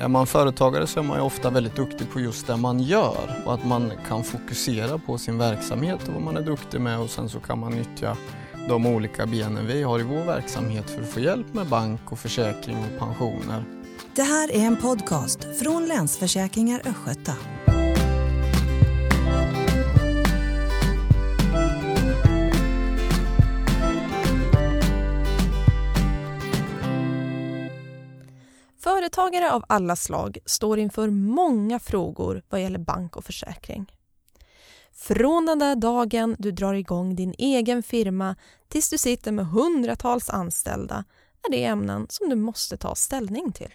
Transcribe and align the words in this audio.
Är 0.00 0.08
man 0.08 0.26
företagare 0.26 0.86
så 0.86 1.00
är 1.00 1.04
man 1.04 1.16
ju 1.16 1.22
ofta 1.22 1.50
väldigt 1.50 1.76
duktig 1.76 2.10
på 2.12 2.20
just 2.20 2.46
det 2.46 2.56
man 2.56 2.80
gör 2.80 3.42
och 3.46 3.54
att 3.54 3.64
man 3.64 3.92
kan 4.08 4.24
fokusera 4.24 4.98
på 4.98 5.18
sin 5.18 5.38
verksamhet 5.38 6.08
och 6.08 6.14
vad 6.14 6.22
man 6.22 6.36
är 6.36 6.42
duktig 6.42 6.80
med 6.80 7.00
och 7.00 7.10
sen 7.10 7.28
så 7.28 7.40
kan 7.40 7.58
man 7.58 7.72
nyttja 7.72 8.16
de 8.68 8.86
olika 8.86 9.26
benen 9.26 9.66
vi 9.66 9.82
har 9.82 10.00
i 10.00 10.02
vår 10.02 10.24
verksamhet 10.24 10.90
för 10.90 11.02
att 11.02 11.08
få 11.08 11.20
hjälp 11.20 11.54
med 11.54 11.66
bank 11.66 12.00
och 12.12 12.18
försäkring 12.18 12.76
och 12.76 12.98
pensioner. 12.98 13.64
Det 14.14 14.22
här 14.22 14.52
är 14.52 14.66
en 14.66 14.76
podcast 14.76 15.58
från 15.62 15.86
Länsförsäkringar 15.86 16.82
Östgöta. 16.84 17.32
Företagare 29.00 29.52
av 29.52 29.64
alla 29.68 29.96
slag 29.96 30.38
står 30.44 30.78
inför 30.78 31.10
många 31.10 31.78
frågor 31.78 32.42
vad 32.48 32.62
gäller 32.62 32.78
bank 32.78 33.16
och 33.16 33.24
försäkring. 33.24 33.92
Från 34.92 35.46
den 35.46 35.58
där 35.58 35.76
dagen 35.76 36.36
du 36.38 36.50
drar 36.50 36.74
igång 36.74 37.16
din 37.16 37.34
egen 37.38 37.82
firma 37.82 38.36
tills 38.68 38.90
du 38.90 38.98
sitter 38.98 39.32
med 39.32 39.46
hundratals 39.46 40.30
anställda 40.30 41.04
är 41.48 41.50
det 41.50 41.64
ämnen 41.64 42.06
som 42.10 42.28
du 42.28 42.36
måste 42.36 42.76
ta 42.76 42.94
ställning 42.94 43.52
till. 43.52 43.74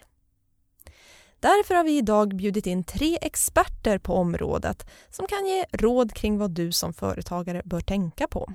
Därför 1.40 1.76
har 1.76 1.84
vi 1.84 1.98
idag 1.98 2.36
bjudit 2.36 2.68
in 2.68 2.84
tre 2.84 3.18
experter 3.22 3.98
på 3.98 4.14
området 4.14 4.90
som 5.10 5.28
kan 5.28 5.46
ge 5.46 5.66
råd 5.72 6.14
kring 6.14 6.38
vad 6.38 6.52
du 6.52 6.72
som 6.72 6.94
företagare 6.94 7.62
bör 7.66 7.82
tänka 7.82 8.28
på. 8.28 8.54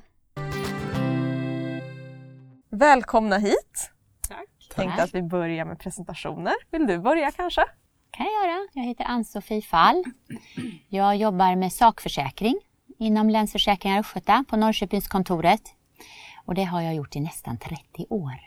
Välkomna 2.70 3.38
hit! 3.38 3.90
Tänkte 4.70 5.02
att 5.02 5.14
vi 5.14 5.22
börjar 5.22 5.64
med 5.64 5.78
presentationer. 5.78 6.54
Vill 6.70 6.86
du 6.86 6.98
börja 6.98 7.30
kanske? 7.30 7.64
kan 8.10 8.26
jag 8.26 8.48
göra. 8.48 8.68
Jag 8.72 8.82
heter 8.82 9.04
Ann-Sofie 9.04 9.62
Fall. 9.62 10.04
Jag 10.88 11.16
jobbar 11.16 11.56
med 11.56 11.72
sakförsäkring 11.72 12.60
inom 12.98 13.30
Länsförsäkringar 13.30 14.00
Östgöta 14.00 14.44
på 14.48 14.56
Norrköpingskontoret. 14.56 15.62
Och 16.44 16.54
det 16.54 16.64
har 16.64 16.80
jag 16.80 16.94
gjort 16.94 17.16
i 17.16 17.20
nästan 17.20 17.58
30 17.58 18.06
år. 18.10 18.40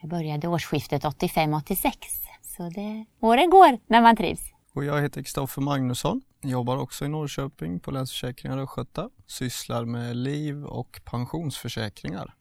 Jag 0.00 0.10
började 0.10 0.48
årsskiftet 0.48 1.04
85-86. 1.04 1.92
Så 2.42 2.68
det, 2.68 3.04
åren 3.20 3.50
går 3.50 3.78
när 3.86 4.02
man 4.02 4.16
trivs. 4.16 4.52
Och 4.74 4.84
jag 4.84 5.02
heter 5.02 5.22
Kristoffer 5.22 5.62
Magnusson. 5.62 6.22
Jobbar 6.42 6.76
också 6.76 7.04
i 7.04 7.08
Norrköping 7.08 7.80
på 7.80 7.90
Länsförsäkringar 7.90 8.58
Östgöta. 8.58 9.10
Sysslar 9.26 9.84
med 9.84 10.16
liv 10.16 10.64
och 10.64 11.00
pensionsförsäkringar. 11.04 12.34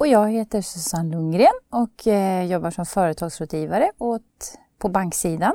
Och 0.00 0.06
jag 0.06 0.30
heter 0.30 0.62
Susanne 0.62 1.10
Lundgren 1.10 1.60
och 1.70 2.06
eh, 2.06 2.44
jobbar 2.44 2.70
som 2.70 2.86
företagsrådgivare 2.86 3.90
åt, 3.98 4.58
på 4.78 4.88
banksidan. 4.88 5.52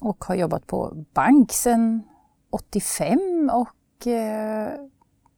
Och 0.00 0.24
har 0.24 0.34
jobbat 0.34 0.66
på 0.66 1.04
bank 1.14 1.52
sedan 1.52 2.02
85 2.50 3.50
och 3.52 4.06
eh, 4.06 4.68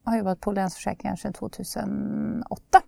har 0.05 0.17
jobbat 0.19 0.41
på 0.41 0.53
Länsförsäkringar 0.53 1.17
sedan 1.17 1.33
2008. 1.33 2.83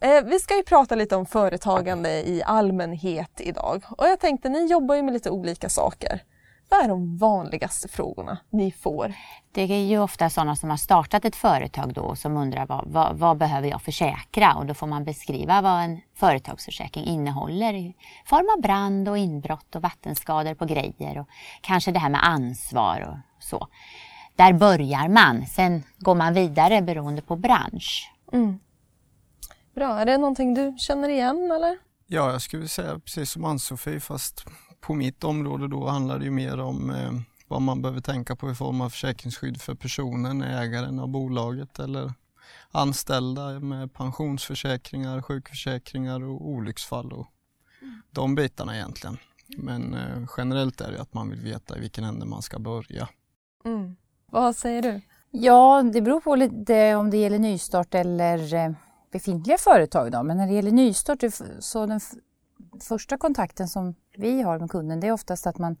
Eh, 0.00 0.24
vi 0.24 0.38
ska 0.38 0.56
ju 0.56 0.62
prata 0.62 0.94
lite 0.94 1.16
om 1.16 1.26
företagande 1.26 2.28
i 2.28 2.42
allmänhet 2.42 3.40
idag 3.40 3.84
och 3.90 4.06
jag 4.06 4.20
tänkte 4.20 4.48
ni 4.48 4.66
jobbar 4.66 4.94
ju 4.94 5.02
med 5.02 5.14
lite 5.14 5.30
olika 5.30 5.68
saker. 5.68 6.22
Vad 6.68 6.84
är 6.84 6.88
de 6.88 7.16
vanligaste 7.16 7.88
frågorna 7.88 8.38
ni 8.50 8.72
får? 8.72 9.14
Det 9.52 9.62
är 9.62 9.86
ju 9.86 9.98
ofta 9.98 10.30
sådana 10.30 10.56
som 10.56 10.70
har 10.70 10.76
startat 10.76 11.24
ett 11.24 11.36
företag 11.36 11.94
då 11.94 12.16
som 12.16 12.36
undrar 12.36 12.66
vad, 12.66 12.84
vad, 12.86 13.18
vad, 13.18 13.36
behöver 13.36 13.68
jag 13.68 13.82
försäkra? 13.82 14.54
Och 14.54 14.66
då 14.66 14.74
får 14.74 14.86
man 14.86 15.04
beskriva 15.04 15.60
vad 15.60 15.82
en 15.82 16.00
företagsförsäkring 16.14 17.04
innehåller 17.04 17.74
i 17.74 17.96
form 18.26 18.48
av 18.56 18.62
brand 18.62 19.08
och 19.08 19.18
inbrott 19.18 19.76
och 19.76 19.82
vattenskador 19.82 20.54
på 20.54 20.64
grejer 20.64 21.18
och 21.18 21.28
kanske 21.60 21.92
det 21.92 21.98
här 21.98 22.10
med 22.10 22.26
ansvar 22.26 23.00
och 23.10 23.42
så. 23.42 23.68
Där 24.36 24.52
börjar 24.52 25.08
man, 25.08 25.46
sen 25.46 25.82
går 25.98 26.14
man 26.14 26.34
vidare 26.34 26.82
beroende 26.82 27.22
på 27.22 27.36
bransch. 27.36 28.12
Mm. 28.32 28.58
Bra, 29.74 30.00
är 30.00 30.06
det 30.06 30.18
någonting 30.18 30.54
du 30.54 30.74
känner 30.78 31.08
igen 31.08 31.50
eller? 31.50 31.78
Ja, 32.06 32.32
jag 32.32 32.42
skulle 32.42 32.68
säga 32.68 32.98
precis 32.98 33.30
som 33.30 33.44
Ann-Sofie 33.44 34.00
fast 34.00 34.44
på 34.86 34.94
mitt 34.94 35.24
område 35.24 35.68
då 35.68 35.86
handlar 35.86 36.18
det 36.18 36.24
ju 36.24 36.30
mer 36.30 36.60
om 36.60 36.90
eh, 36.90 37.12
vad 37.48 37.62
man 37.62 37.82
behöver 37.82 38.00
tänka 38.00 38.36
på 38.36 38.50
i 38.50 38.54
form 38.54 38.80
av 38.80 38.90
försäkringsskydd 38.90 39.60
för 39.60 39.74
personen, 39.74 40.42
ägaren 40.42 40.98
av 40.98 41.08
bolaget 41.08 41.78
eller 41.78 42.12
anställda 42.70 43.60
med 43.60 43.92
pensionsförsäkringar, 43.92 45.22
sjukförsäkringar 45.22 46.22
och 46.24 46.48
olycksfall 46.48 47.12
och 47.12 47.26
de 48.10 48.34
bitarna 48.34 48.76
egentligen. 48.76 49.18
Men 49.58 49.94
eh, 49.94 50.28
generellt 50.36 50.80
är 50.80 50.92
det 50.92 51.00
att 51.00 51.14
man 51.14 51.30
vill 51.30 51.40
veta 51.40 51.76
i 51.76 51.80
vilken 51.80 52.04
ände 52.04 52.26
man 52.26 52.42
ska 52.42 52.58
börja. 52.58 53.08
Mm. 53.64 53.96
Vad 54.26 54.56
säger 54.56 54.82
du? 54.82 55.00
Ja, 55.30 55.82
det 55.92 56.00
beror 56.00 56.20
på 56.20 56.36
lite 56.36 56.94
om 56.94 57.10
det 57.10 57.16
gäller 57.16 57.38
nystart 57.38 57.94
eller 57.94 58.54
eh, 58.54 58.72
befintliga 59.12 59.58
företag. 59.58 60.12
Då. 60.12 60.22
Men 60.22 60.36
när 60.36 60.46
det 60.46 60.52
gäller 60.52 60.72
nystart 60.72 61.24
så 61.58 61.86
den 61.86 62.00
första 62.80 63.18
kontakten 63.18 63.68
som 63.68 63.94
vi 64.16 64.42
har 64.42 64.58
med 64.58 64.70
kunden 64.70 65.00
det 65.00 65.06
är 65.06 65.12
oftast 65.12 65.46
att 65.46 65.58
man 65.58 65.76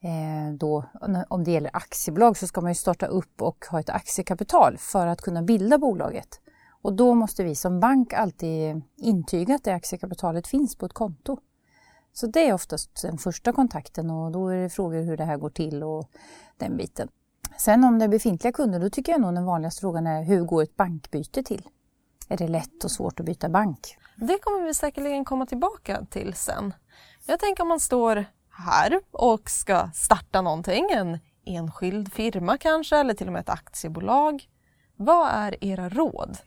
eh, 0.00 0.54
då, 0.54 0.84
om 1.28 1.44
det 1.44 1.50
gäller 1.50 1.70
aktiebolag 1.76 2.36
så 2.36 2.46
ska 2.46 2.60
man 2.60 2.70
ju 2.70 2.74
starta 2.74 3.06
upp 3.06 3.42
och 3.42 3.64
ha 3.70 3.80
ett 3.80 3.90
aktiekapital 3.90 4.78
för 4.78 5.06
att 5.06 5.20
kunna 5.20 5.42
bilda 5.42 5.78
bolaget. 5.78 6.40
Och 6.82 6.92
då 6.92 7.14
måste 7.14 7.44
vi 7.44 7.54
som 7.54 7.80
bank 7.80 8.12
alltid 8.12 8.82
intyga 8.96 9.54
att 9.54 9.64
det 9.64 9.74
aktiekapitalet 9.74 10.46
finns 10.46 10.76
på 10.76 10.86
ett 10.86 10.92
konto. 10.92 11.38
Så 12.12 12.26
det 12.26 12.48
är 12.48 12.52
oftast 12.52 13.02
den 13.02 13.18
första 13.18 13.52
kontakten 13.52 14.10
och 14.10 14.32
då 14.32 14.48
är 14.48 14.56
det 14.56 14.68
frågor 14.68 15.02
hur 15.02 15.16
det 15.16 15.24
här 15.24 15.36
går 15.36 15.50
till 15.50 15.82
och 15.82 16.08
den 16.56 16.76
biten. 16.76 17.08
Sen 17.58 17.84
om 17.84 17.98
det 17.98 18.04
är 18.04 18.08
befintliga 18.08 18.52
kunder, 18.52 18.80
då 18.80 18.90
tycker 18.90 19.12
jag 19.12 19.20
nog 19.20 19.34
den 19.34 19.44
vanligaste 19.44 19.80
frågan 19.80 20.06
är 20.06 20.22
hur 20.22 20.44
går 20.44 20.62
ett 20.62 20.76
bankbyte 20.76 21.42
till? 21.42 21.68
Är 22.28 22.36
det 22.36 22.48
lätt 22.48 22.84
och 22.84 22.90
svårt 22.90 23.20
att 23.20 23.26
byta 23.26 23.48
bank? 23.48 23.96
Det 24.16 24.38
kommer 24.38 24.66
vi 24.66 24.74
säkerligen 24.74 25.24
komma 25.24 25.46
tillbaka 25.46 26.04
till 26.10 26.34
sen. 26.34 26.74
Jag 27.26 27.40
tänker 27.40 27.62
om 27.62 27.68
man 27.68 27.80
står 27.80 28.24
här 28.50 29.00
och 29.10 29.50
ska 29.50 29.90
starta 29.94 30.40
någonting, 30.40 30.88
en 30.90 31.18
enskild 31.46 32.12
firma 32.12 32.58
kanske 32.58 32.96
eller 32.96 33.14
till 33.14 33.26
och 33.26 33.32
med 33.32 33.40
ett 33.40 33.48
aktiebolag. 33.48 34.48
Vad 34.96 35.28
är 35.30 35.64
era 35.64 35.88
råd? 35.88 36.38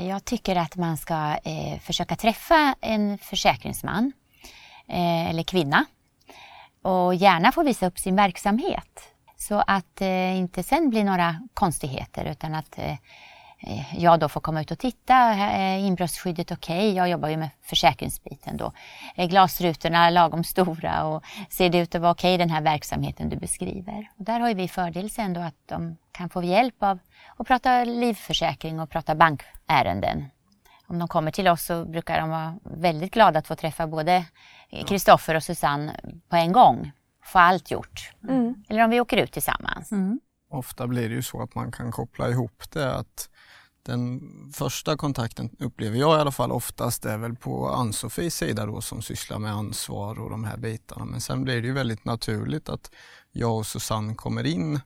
Jag 0.00 0.24
tycker 0.24 0.56
att 0.56 0.76
man 0.76 0.96
ska 0.96 1.36
eh, 1.44 1.80
försöka 1.80 2.16
träffa 2.16 2.74
en 2.80 3.18
försäkringsman 3.18 4.12
eh, 4.88 5.30
eller 5.30 5.42
kvinna 5.42 5.84
och 6.82 7.14
gärna 7.14 7.52
få 7.52 7.62
visa 7.62 7.86
upp 7.86 7.98
sin 7.98 8.16
verksamhet 8.16 9.00
så 9.36 9.64
att 9.66 9.96
det 9.96 10.06
eh, 10.06 10.38
inte 10.38 10.62
sen 10.62 10.90
blir 10.90 11.04
några 11.04 11.36
konstigheter 11.54 12.24
utan 12.24 12.54
att 12.54 12.78
eh, 12.78 12.94
jag 13.96 14.20
då 14.20 14.28
får 14.28 14.40
komma 14.40 14.60
ut 14.60 14.70
och 14.70 14.78
titta. 14.78 15.14
Är 15.14 15.78
inbrottsskyddet 15.78 16.52
okej? 16.52 16.76
Okay? 16.76 16.92
Jag 16.92 17.08
jobbar 17.08 17.28
ju 17.28 17.36
med 17.36 17.50
försäkringsbiten 17.62 18.56
då. 18.56 18.72
Är 19.14 19.26
glasrutorna 19.26 20.10
lagom 20.10 20.44
stora 20.44 21.04
och 21.04 21.24
ser 21.50 21.70
det 21.70 21.78
ut 21.78 21.94
att 21.94 22.00
vara 22.00 22.12
okej 22.12 22.34
okay, 22.34 22.46
den 22.46 22.50
här 22.50 22.62
verksamheten 22.62 23.28
du 23.28 23.36
beskriver? 23.36 24.10
Och 24.18 24.24
där 24.24 24.40
har 24.40 24.54
vi 24.54 24.68
fördel 24.68 25.10
sen 25.10 25.32
då 25.32 25.40
att 25.40 25.54
de 25.66 25.96
kan 26.12 26.28
få 26.28 26.42
hjälp 26.42 26.82
av 26.82 26.98
att 27.36 27.46
prata 27.46 27.84
livförsäkring 27.84 28.80
och 28.80 28.90
prata 28.90 29.14
bankärenden. 29.14 30.24
Om 30.86 30.98
de 30.98 31.08
kommer 31.08 31.30
till 31.30 31.48
oss 31.48 31.64
så 31.64 31.84
brukar 31.84 32.20
de 32.20 32.30
vara 32.30 32.58
väldigt 32.62 33.14
glada 33.14 33.38
att 33.38 33.46
få 33.46 33.54
träffa 33.54 33.86
både 33.86 34.24
Kristoffer 34.86 35.34
och 35.34 35.42
Susanne 35.42 36.00
på 36.28 36.36
en 36.36 36.52
gång. 36.52 36.92
Få 37.24 37.38
allt 37.38 37.70
gjort. 37.70 38.12
Mm. 38.28 38.54
Eller 38.68 38.84
om 38.84 38.90
vi 38.90 39.00
åker 39.00 39.16
ut 39.16 39.32
tillsammans. 39.32 39.92
Mm. 39.92 40.20
Ofta 40.50 40.86
blir 40.86 41.08
det 41.08 41.14
ju 41.14 41.22
så 41.22 41.42
att 41.42 41.54
man 41.54 41.72
kan 41.72 41.92
koppla 41.92 42.28
ihop 42.28 42.70
det 42.72 42.94
att 42.94 43.28
den 43.84 44.20
första 44.54 44.96
kontakten 44.96 45.50
upplever 45.58 45.98
jag 45.98 46.18
i 46.18 46.20
alla 46.20 46.32
fall 46.32 46.52
oftast 46.52 47.04
är 47.04 47.18
väl 47.18 47.36
på 47.36 47.68
Ann-Sofies 47.68 48.36
sida 48.36 48.66
då 48.66 48.80
som 48.80 49.02
sysslar 49.02 49.38
med 49.38 49.52
ansvar 49.52 50.20
och 50.20 50.30
de 50.30 50.44
här 50.44 50.56
bitarna. 50.56 51.04
Men 51.04 51.20
sen 51.20 51.44
blir 51.44 51.62
det 51.62 51.66
ju 51.66 51.72
väldigt 51.72 52.04
naturligt 52.04 52.68
att 52.68 52.90
jag 53.32 53.56
och 53.56 53.66
Susanne 53.66 54.14
kommer 54.14 54.46
in 54.46 54.80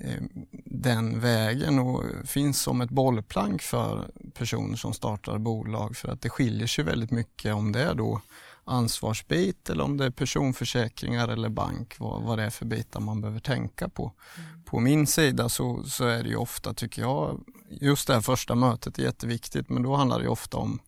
eh, 0.00 0.22
den 0.64 1.20
vägen 1.20 1.78
och 1.78 2.04
finns 2.24 2.62
som 2.62 2.80
ett 2.80 2.90
bollplank 2.90 3.62
för 3.62 4.10
personer 4.34 4.76
som 4.76 4.92
startar 4.92 5.38
bolag 5.38 5.96
för 5.96 6.08
att 6.08 6.22
det 6.22 6.30
skiljer 6.30 6.66
sig 6.66 6.84
väldigt 6.84 7.10
mycket 7.10 7.54
om 7.54 7.72
det 7.72 7.82
är 7.82 7.94
då 7.94 8.20
ansvarsbit 8.64 9.70
eller 9.70 9.84
om 9.84 9.96
det 9.96 10.04
är 10.04 10.10
personförsäkringar 10.10 11.28
eller 11.28 11.48
bank, 11.48 11.94
vad, 11.98 12.22
vad 12.22 12.38
det 12.38 12.44
är 12.44 12.50
för 12.50 12.66
bitar 12.66 13.00
man 13.00 13.20
behöver 13.20 13.40
tänka 13.40 13.88
på. 13.88 14.12
Mm. 14.36 14.64
På 14.64 14.80
min 14.80 15.06
sida 15.06 15.48
så, 15.48 15.84
så 15.84 16.04
är 16.04 16.22
det 16.22 16.28
ju 16.28 16.36
ofta, 16.36 16.74
tycker 16.74 17.02
jag, 17.02 17.40
just 17.70 18.06
det 18.06 18.14
här 18.14 18.20
första 18.20 18.54
mötet 18.54 18.98
är 18.98 19.02
jätteviktigt 19.02 19.68
men 19.68 19.82
då 19.82 19.96
handlar 19.96 20.20
det 20.20 20.28
ofta 20.28 20.56
om 20.56 20.80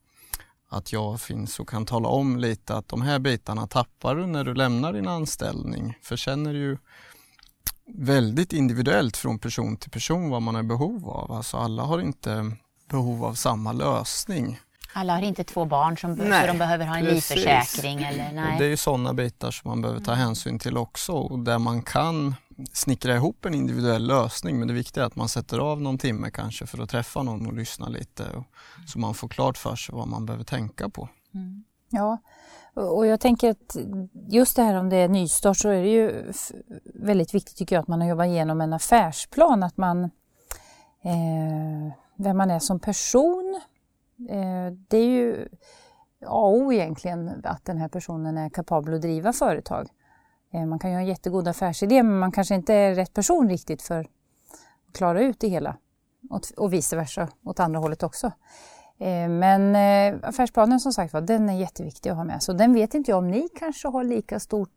att 0.69 0.93
jag 0.93 1.21
finns 1.21 1.61
och 1.61 1.69
kan 1.69 1.87
tala 1.87 2.09
om 2.09 2.39
lite 2.39 2.77
att 2.77 2.89
de 2.89 3.03
här 3.03 3.19
bitarna 3.19 3.67
tappar 3.67 4.15
du 4.15 4.27
när 4.27 4.45
du 4.45 4.55
lämnar 4.55 4.93
din 4.93 5.09
anställning. 5.09 5.99
För 6.03 6.17
sen 6.17 6.47
är 6.47 6.53
det 6.53 6.59
ju 6.59 6.79
väldigt 7.87 8.53
individuellt 8.53 9.17
från 9.17 9.39
person 9.39 9.77
till 9.77 9.91
person 9.91 10.31
vad 10.31 10.43
man 10.43 10.57
är 10.57 10.63
behov 10.63 11.09
av. 11.09 11.33
Alltså 11.33 11.57
alla 11.57 11.83
har 11.83 12.01
inte 12.01 12.53
behov 12.89 13.25
av 13.25 13.35
samma 13.35 13.73
lösning. 13.73 14.59
Alla 14.93 15.13
har 15.15 15.23
inte 15.23 15.45
två 15.45 15.65
barn 15.65 15.99
som 15.99 16.13
Nej, 16.15 16.41
så 16.41 16.47
de 16.53 16.59
behöver 16.59 16.87
ha 16.87 16.97
en 16.99 17.05
precis. 17.07 17.31
livförsäkring 17.37 18.03
eller 18.03 18.33
nej. 18.33 18.59
det 18.59 18.65
är 18.65 18.69
ju 18.69 18.77
sådana 18.77 19.15
bitar 19.15 19.51
som 19.51 19.69
man 19.71 19.83
behöver 19.83 20.01
ta 20.01 20.13
hänsyn 20.13 20.59
till 20.59 20.77
också 20.77 21.13
och 21.13 21.39
där 21.39 21.59
man 21.59 21.83
kan 21.83 22.35
snickra 22.73 23.15
ihop 23.15 23.45
en 23.45 23.55
individuell 23.55 24.07
lösning 24.07 24.59
men 24.59 24.69
det 24.69 24.75
viktiga 24.75 25.03
är 25.03 25.07
att 25.07 25.17
man 25.17 25.29
sätter 25.29 25.59
av 25.59 25.81
någon 25.83 25.99
timme 25.99 26.31
kanske 26.31 26.67
för 26.67 26.83
att 26.83 26.91
träffa 26.91 27.23
någon 27.23 27.47
och 27.47 27.53
lyssna 27.53 27.89
lite 27.89 28.23
och, 28.37 28.45
så 28.87 28.99
man 28.99 29.15
får 29.15 29.29
klart 29.29 29.59
för 29.59 29.77
sig 29.77 29.95
vad 29.95 30.09
man 30.09 30.27
behöver 30.27 30.45
tänka 30.45 30.89
på. 30.89 31.09
Ja, 31.91 32.19
och 32.75 32.97
och 32.97 33.07
jag 33.07 33.21
tänker 33.21 33.51
att 33.51 33.77
just 34.29 34.57
det 34.57 34.63
här 34.63 34.75
om 34.75 34.89
det 34.89 34.97
är 34.97 35.09
nystart 35.09 35.57
så 35.57 35.69
är 35.69 35.83
det 35.83 35.89
ju 35.89 36.31
f- 36.31 36.53
väldigt 36.95 37.35
viktigt 37.35 37.57
tycker 37.57 37.77
jag 37.77 37.83
att 37.83 37.89
man 37.89 38.01
har 38.01 38.09
jobbat 38.09 38.27
igenom 38.27 38.61
en 38.61 38.73
affärsplan, 38.73 39.63
att 39.63 39.77
man 39.77 40.05
eh, 41.05 41.93
vem 42.17 42.37
man 42.37 42.51
är 42.51 42.59
som 42.59 42.81
person. 42.81 43.61
Eh, 44.29 44.73
det 44.89 44.97
är 44.97 45.07
ju 45.09 45.49
A 46.27 46.41
och 46.47 46.57
O 46.57 46.73
egentligen 46.73 47.41
att 47.45 47.65
den 47.65 47.79
här 47.79 47.89
personen 47.89 48.39
är 48.39 48.49
kapabel 48.49 48.95
att 48.95 49.03
driva 49.03 49.33
företag. 49.33 49.89
Eh, 50.53 50.67
man 50.67 50.79
kan 50.79 50.91
ju 50.91 50.97
ha 50.97 51.01
en 51.01 51.07
jättegod 51.07 51.49
affärsidé 51.49 52.03
men 52.03 52.19
man 52.19 52.33
kanske 52.33 52.55
inte 52.55 52.75
är 52.75 52.95
rätt 52.95 53.15
person 53.15 53.49
riktigt 53.49 53.83
för 53.83 54.01
att 54.01 54.07
klara 54.95 55.21
ut 55.23 55.41
det 55.41 55.49
hela. 55.49 55.77
Och, 56.57 56.73
vice 56.73 56.97
versa 56.97 57.29
åt 57.45 57.61
andra 57.61 57.79
hållet 57.81 58.03
också. 58.03 58.27
Eh, 58.99 59.29
Men 59.29 59.77
affärsplanen 60.23 60.81
som 60.81 60.93
sagt 60.93 61.13
var, 61.13 61.21
den 61.21 61.49
är 61.49 61.59
jätteviktig 61.59 62.11
att 62.11 62.17
ha 62.17 62.25
med. 62.25 62.43
Så 62.43 62.53
den 62.53 62.73
vet 62.75 62.95
inte 62.95 63.11
jag 63.11 63.19
om 63.19 63.31
ni 63.31 63.49
kanske 63.59 63.89
har 63.89 64.05
lika 64.05 64.41
stor 64.41 64.69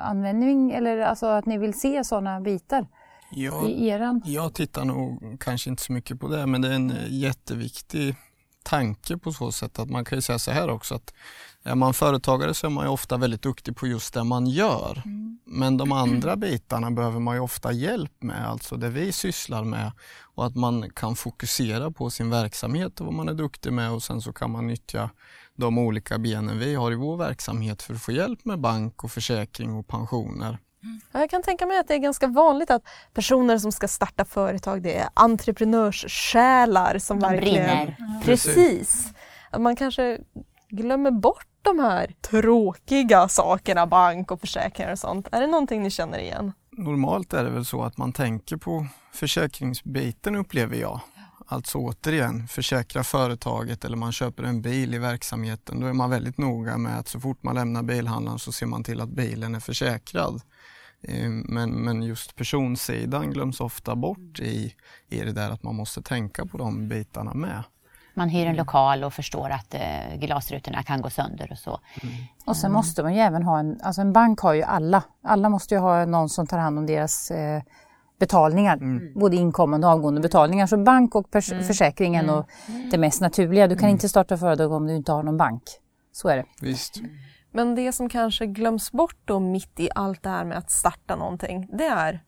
användning 0.00 0.72
eller 0.72 0.98
alltså 0.98 1.26
att 1.26 1.46
ni 1.46 1.58
vill 1.58 1.80
se 1.80 2.04
sådana 2.04 2.40
bitar 2.40 2.86
Jag, 3.30 3.70
i 3.70 3.88
eran. 3.88 4.22
jag 4.24 4.54
tittar 4.54 4.84
nog 4.84 5.36
kanske 5.40 5.70
inte 5.70 5.82
så 5.82 5.92
mycket 5.92 6.20
på 6.20 6.28
det 6.28 6.46
men 6.46 6.62
det 6.62 6.68
är 6.68 6.72
en 6.74 6.92
jätteviktig 7.08 8.16
tanke 8.64 9.16
på 9.16 9.32
så 9.32 9.52
sätt 9.52 9.78
att 9.78 9.90
man 9.90 10.04
kan 10.04 10.18
ju 10.18 10.22
säga 10.22 10.38
så 10.38 10.50
här 10.50 10.70
också 10.70 10.94
att 10.94 11.14
är 11.62 11.74
man 11.74 11.94
företagare 11.94 12.54
så 12.54 12.66
är 12.66 12.70
man 12.70 12.86
ofta 12.86 13.16
väldigt 13.16 13.42
duktig 13.42 13.76
på 13.76 13.86
just 13.86 14.14
det 14.14 14.24
man 14.24 14.46
gör. 14.46 15.02
Men 15.44 15.76
de 15.76 15.92
andra 15.92 16.36
bitarna 16.36 16.90
behöver 16.90 17.20
man 17.20 17.34
ju 17.34 17.40
ofta 17.40 17.72
hjälp 17.72 18.22
med, 18.22 18.48
alltså 18.48 18.76
det 18.76 18.88
vi 18.88 19.12
sysslar 19.12 19.64
med 19.64 19.92
och 20.34 20.46
att 20.46 20.56
man 20.56 20.90
kan 20.90 21.16
fokusera 21.16 21.90
på 21.90 22.10
sin 22.10 22.30
verksamhet 22.30 23.00
och 23.00 23.06
vad 23.06 23.14
man 23.14 23.28
är 23.28 23.34
duktig 23.34 23.72
med 23.72 23.90
och 23.90 24.02
sen 24.02 24.20
så 24.20 24.32
kan 24.32 24.50
man 24.50 24.66
nyttja 24.66 25.10
de 25.56 25.78
olika 25.78 26.18
benen 26.18 26.58
vi 26.58 26.74
har 26.74 26.92
i 26.92 26.94
vår 26.94 27.16
verksamhet 27.16 27.82
för 27.82 27.94
att 27.94 28.02
få 28.02 28.12
hjälp 28.12 28.44
med 28.44 28.60
bank 28.60 29.04
och 29.04 29.12
försäkring 29.12 29.72
och 29.72 29.88
pensioner. 29.88 30.58
Ja, 31.12 31.20
Jag 31.20 31.30
kan 31.30 31.42
tänka 31.42 31.66
mig 31.66 31.78
att 31.78 31.88
det 31.88 31.94
är 31.94 31.98
ganska 31.98 32.26
vanligt 32.26 32.70
att 32.70 32.82
personer 33.14 33.58
som 33.58 33.72
ska 33.72 33.88
starta 33.88 34.24
företag, 34.24 34.82
det 34.82 34.96
är 34.96 35.08
entreprenörssjälar 35.14 36.98
som 36.98 37.20
De 37.20 37.28
verkligen... 37.28 37.64
brinner. 37.66 37.96
Precis. 38.24 39.12
Att 39.50 39.60
man 39.60 39.76
kanske 39.76 40.18
glömmer 40.68 41.10
bort 41.10 41.46
de 41.62 41.78
här 41.78 42.14
tråkiga 42.20 43.28
sakerna, 43.28 43.86
bank 43.86 44.30
och 44.30 44.40
försäkringar 44.40 44.92
och 44.92 44.98
sånt. 44.98 45.28
Är 45.32 45.40
det 45.40 45.46
någonting 45.46 45.82
ni 45.82 45.90
känner 45.90 46.18
igen? 46.18 46.52
Normalt 46.70 47.32
är 47.32 47.44
det 47.44 47.50
väl 47.50 47.64
så 47.64 47.82
att 47.82 47.96
man 47.96 48.12
tänker 48.12 48.56
på 48.56 48.86
försäkringsbiten 49.12 50.36
upplever 50.36 50.76
jag. 50.76 51.00
Alltså 51.46 51.78
återigen, 51.78 52.48
försäkra 52.48 53.04
företaget 53.04 53.84
eller 53.84 53.96
man 53.96 54.12
köper 54.12 54.42
en 54.42 54.62
bil 54.62 54.94
i 54.94 54.98
verksamheten. 54.98 55.80
Då 55.80 55.86
är 55.86 55.92
man 55.92 56.10
väldigt 56.10 56.38
noga 56.38 56.78
med 56.78 56.98
att 56.98 57.08
så 57.08 57.20
fort 57.20 57.42
man 57.42 57.54
lämnar 57.54 57.82
bilhandlaren 57.82 58.38
så 58.38 58.52
ser 58.52 58.66
man 58.66 58.84
till 58.84 59.00
att 59.00 59.08
bilen 59.08 59.54
är 59.54 59.60
försäkrad. 59.60 60.40
Eh, 61.02 61.28
Men, 61.28 61.70
men 61.70 62.02
just 62.02 62.36
personsidan 62.36 63.30
glöms 63.30 63.60
ofta 63.60 63.96
bort 63.96 64.40
i, 64.40 64.74
i 65.08 65.20
det 65.20 65.32
där 65.32 65.50
att 65.50 65.62
man 65.62 65.74
måste 65.76 66.02
tänka 66.02 66.46
på 66.46 66.58
de 66.58 66.88
bitarna 66.88 67.34
med. 67.34 67.62
Man 68.14 68.28
hyr 68.28 68.46
en 68.46 68.56
lokal 68.56 69.04
och 69.04 69.12
förstår 69.14 69.50
att 69.50 69.74
eh, 69.74 70.16
glasrutorna 70.18 70.82
kan 70.82 71.02
gå 71.02 71.10
sönder 71.10 71.48
och 71.52 71.58
så. 71.58 71.80
Och 72.46 72.56
sen 72.56 72.72
måste 72.72 73.02
man 73.02 73.14
ju 73.14 73.20
även 73.20 73.42
ha 73.42 73.58
en, 73.58 73.80
alltså 73.82 74.00
en 74.00 74.12
bank 74.12 74.40
har 74.40 74.52
ju 74.54 74.62
alla. 74.62 75.02
Alla 75.22 75.48
måste 75.48 75.74
ju 75.74 75.80
ha 75.80 76.04
någon 76.04 76.28
som 76.28 76.46
tar 76.46 76.58
hand 76.58 76.78
om 76.78 76.86
deras 76.86 77.30
eh, 77.30 77.62
betalningar, 78.18 78.78
både 79.18 79.36
inkommande 79.36 79.86
och 79.86 79.92
avgående 79.92 80.20
betalningar. 80.20 80.66
Så 80.66 80.76
bank 80.76 81.14
och 81.14 81.26
pers- 81.30 81.66
försäkringen 81.66 82.30
och 82.30 82.46
det 82.90 82.98
mest 82.98 83.20
naturliga. 83.20 83.66
Du 83.68 83.76
kan 83.76 83.88
inte 83.88 84.08
starta 84.08 84.36
företag 84.36 84.72
om 84.72 84.86
du 84.86 84.96
inte 84.96 85.12
har 85.12 85.22
någon 85.22 85.36
bank. 85.36 85.62
Så 86.12 86.28
är 86.28 86.36
det. 86.36 86.44
Visst. 86.60 87.00
Men 87.52 87.74
det 87.74 87.92
som 87.92 88.08
kanske 88.08 88.46
glöms 88.46 88.92
bort 88.92 89.16
då 89.24 89.40
mitt 89.40 89.80
i 89.80 89.88
allt 89.94 90.22
det 90.22 90.30
här 90.30 90.44
med 90.44 90.58
att 90.58 90.70
starta 90.70 91.16
någonting, 91.16 91.68
det 91.72 91.84
är 91.86 92.20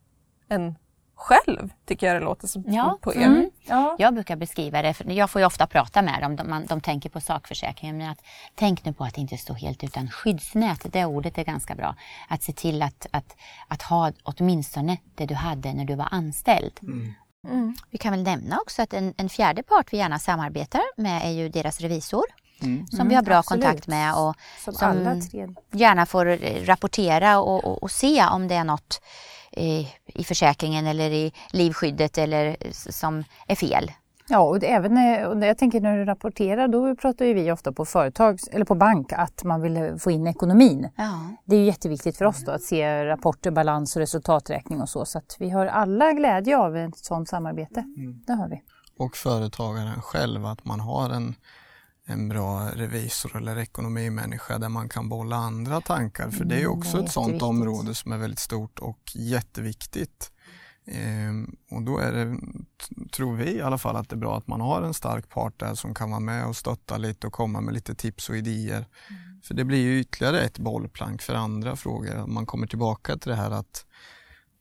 en 0.49 0.75
själv, 1.15 1.69
tycker 1.85 2.07
jag 2.07 2.15
det 2.15 2.25
låter 2.25 2.47
som 2.47 2.63
Ja, 2.67 2.97
på 3.01 3.15
er. 3.15 3.25
mm. 3.25 3.49
Ja. 3.67 3.95
Jag 3.99 4.13
brukar 4.13 4.35
beskriva 4.35 4.81
det, 4.81 4.93
för 4.93 5.11
jag 5.11 5.29
får 5.29 5.41
ju 5.41 5.45
ofta 5.47 5.67
prata 5.67 6.01
med 6.01 6.21
dem, 6.21 6.35
de, 6.35 6.49
man, 6.49 6.65
de 6.65 6.81
tänker 6.81 7.09
på 7.09 7.21
sakförsäkringen, 7.21 7.97
men 7.97 8.09
att 8.09 8.21
tänk 8.55 8.85
nu 8.85 8.93
på 8.93 9.03
att 9.03 9.17
inte 9.17 9.37
stå 9.37 9.53
helt 9.53 9.83
utan 9.83 10.09
skyddsnät, 10.09 10.85
det 10.93 11.05
ordet 11.05 11.37
är 11.37 11.43
ganska 11.43 11.75
bra. 11.75 11.95
Att 12.29 12.43
se 12.43 12.53
till 12.53 12.81
att, 12.81 13.07
att, 13.11 13.35
att 13.67 13.81
ha 13.81 14.11
åtminstone 14.23 14.97
det 15.15 15.25
du 15.25 15.35
hade 15.35 15.73
när 15.73 15.85
du 15.85 15.95
var 15.95 16.07
anställd. 16.11 16.79
Mm. 16.83 17.75
Vi 17.89 17.97
kan 17.97 18.11
väl 18.11 18.23
nämna 18.23 18.57
också 18.59 18.81
att 18.81 18.93
en, 18.93 19.13
en 19.17 19.29
fjärde 19.29 19.63
part 19.63 19.93
vi 19.93 19.97
gärna 19.97 20.19
samarbetar 20.19 20.81
med 20.97 21.25
är 21.25 21.31
ju 21.31 21.49
deras 21.49 21.81
revisor. 21.81 22.23
Som 22.97 23.09
vi 23.09 23.15
har 23.15 23.23
bra 23.23 23.35
absolut. 23.35 23.63
kontakt 23.63 23.87
med 23.87 24.13
och 24.15 24.35
Som, 24.65 24.73
Som- 24.73 24.87
alla 24.87 25.21
tre. 25.21 25.47
gärna 25.71 26.05
får 26.05 26.25
eh, 26.27 26.63
rapportera 26.65 27.39
och, 27.39 27.63
och, 27.65 27.83
och 27.83 27.91
se 27.91 28.25
om 28.25 28.47
det 28.47 28.55
är 28.55 28.63
något 28.63 29.01
eh, 29.51 29.87
i 30.19 30.23
försäkringen 30.23 30.87
eller 30.87 31.09
i 31.11 31.33
livskyddet 31.51 32.17
eller 32.17 32.57
s- 32.59 32.97
som 32.99 33.23
är 33.47 33.55
fel. 33.55 33.91
Ja, 34.27 34.39
och 34.39 34.59
det, 34.59 34.67
även 34.67 34.93
när, 34.93 35.27
och 35.27 35.45
jag 35.45 35.57
tänker 35.57 35.81
när 35.81 35.97
du 35.97 36.05
rapporterar, 36.05 36.67
då 36.67 36.95
pratar 36.95 37.25
ju 37.25 37.33
vi 37.33 37.51
ofta 37.51 37.71
på 37.71 37.85
företag 37.85 38.39
eller 38.51 38.65
på 38.65 38.75
bank 38.75 39.13
att 39.13 39.43
man 39.43 39.61
vill 39.61 39.95
få 39.99 40.11
in 40.11 40.27
ekonomin. 40.27 40.89
Ja. 40.95 41.19
Det 41.45 41.55
är 41.55 41.59
ju 41.59 41.65
jätteviktigt 41.65 42.17
för 42.17 42.25
oss 42.25 42.45
då 42.45 42.51
att 42.51 42.61
se 42.61 43.05
rapporter, 43.05 43.51
balans 43.51 43.95
och 43.95 43.99
resultaträkning 43.99 44.81
och 44.81 44.89
så. 44.89 45.05
Så 45.05 45.17
att 45.17 45.35
vi 45.39 45.49
har 45.49 45.65
alla 45.65 46.11
glädje 46.13 46.57
av 46.57 46.77
ett 46.77 46.97
sådant 46.97 47.29
samarbete. 47.29 47.83
Det 48.27 48.33
har 48.33 48.47
vi. 48.49 48.61
och 48.97 49.15
företagaren 49.15 50.01
själv 50.01 50.45
att 50.45 50.65
man 50.65 50.79
har 50.79 51.09
en, 51.09 51.35
en 52.05 52.29
bra 52.29 52.69
revisor 52.69 53.37
eller 53.37 53.57
ekonomimänniska 53.57 54.57
där 54.57 54.69
man 54.69 54.89
kan 54.89 55.09
bolla 55.09 55.35
andra 55.35 55.81
tankar 55.81 56.29
för 56.29 56.45
det 56.45 56.55
är 56.55 56.59
Mm, 56.59 56.71
också 56.71 56.97
det 56.97 57.03
är 57.03 57.05
ett 57.05 57.11
sådant 57.11 57.41
område 57.41 57.95
som 57.95 58.11
är 58.11 58.17
väldigt 58.17 58.39
stort 58.39 58.79
och 58.79 59.11
jätteviktigt. 59.15 60.31
Ehm, 60.87 61.55
och 61.71 61.81
då 61.81 61.97
är 61.97 62.11
det, 62.11 62.37
tror 63.11 63.35
vi 63.35 63.51
i 63.51 63.61
alla 63.61 63.77
fall, 63.77 63.95
att 63.95 64.09
det 64.09 64.15
är 64.15 64.17
bra 64.17 64.37
att 64.37 64.47
man 64.47 64.61
har 64.61 64.81
en 64.81 64.93
stark 64.93 65.29
part 65.29 65.59
där 65.59 65.75
som 65.75 65.93
kan 65.93 66.09
vara 66.09 66.19
med 66.19 66.45
och 66.45 66.55
stötta 66.55 66.97
lite 66.97 67.27
och 67.27 67.33
komma 67.33 67.61
med 67.61 67.73
lite 67.73 67.95
tips 67.95 68.29
och 68.29 68.37
idéer. 68.37 68.85
Mm. 69.09 69.41
För 69.43 69.53
det 69.53 69.63
blir 69.63 69.81
ju 69.81 69.99
ytterligare 69.99 70.41
ett 70.41 70.59
bollplank 70.59 71.21
för 71.21 71.33
andra 71.33 71.75
frågor. 71.75 72.27
Man 72.27 72.45
kommer 72.45 72.67
tillbaka 72.67 73.17
till 73.17 73.29
det 73.29 73.35
här 73.35 73.51
att 73.51 73.85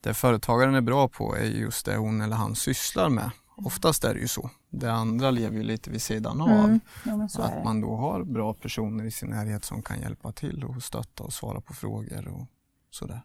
det 0.00 0.14
företagaren 0.14 0.74
är 0.74 0.80
bra 0.80 1.08
på 1.08 1.36
är 1.36 1.44
just 1.44 1.86
det 1.86 1.96
hon 1.96 2.20
eller 2.20 2.36
han 2.36 2.54
sysslar 2.54 3.08
med. 3.08 3.30
Oftast 3.56 4.04
är 4.04 4.14
det 4.14 4.20
ju 4.20 4.28
så. 4.28 4.50
Det 4.78 4.92
andra 4.92 5.30
lever 5.30 5.56
ju 5.56 5.62
lite 5.62 5.90
vid 5.90 6.02
sidan 6.02 6.40
av. 6.40 6.48
Mm. 6.48 6.80
Ja, 7.04 7.16
men 7.16 7.28
så 7.28 7.42
är 7.42 7.46
Att 7.46 7.64
man 7.64 7.80
då 7.80 7.96
har 7.96 8.24
bra 8.24 8.54
personer 8.54 9.04
i 9.04 9.10
sin 9.10 9.30
närhet 9.30 9.64
som 9.64 9.82
kan 9.82 10.00
hjälpa 10.00 10.32
till 10.32 10.64
och 10.64 10.82
stötta 10.82 11.24
och 11.24 11.32
svara 11.32 11.60
på 11.60 11.74
frågor 11.74 12.28
och 12.28 12.46
sådär. 12.90 13.22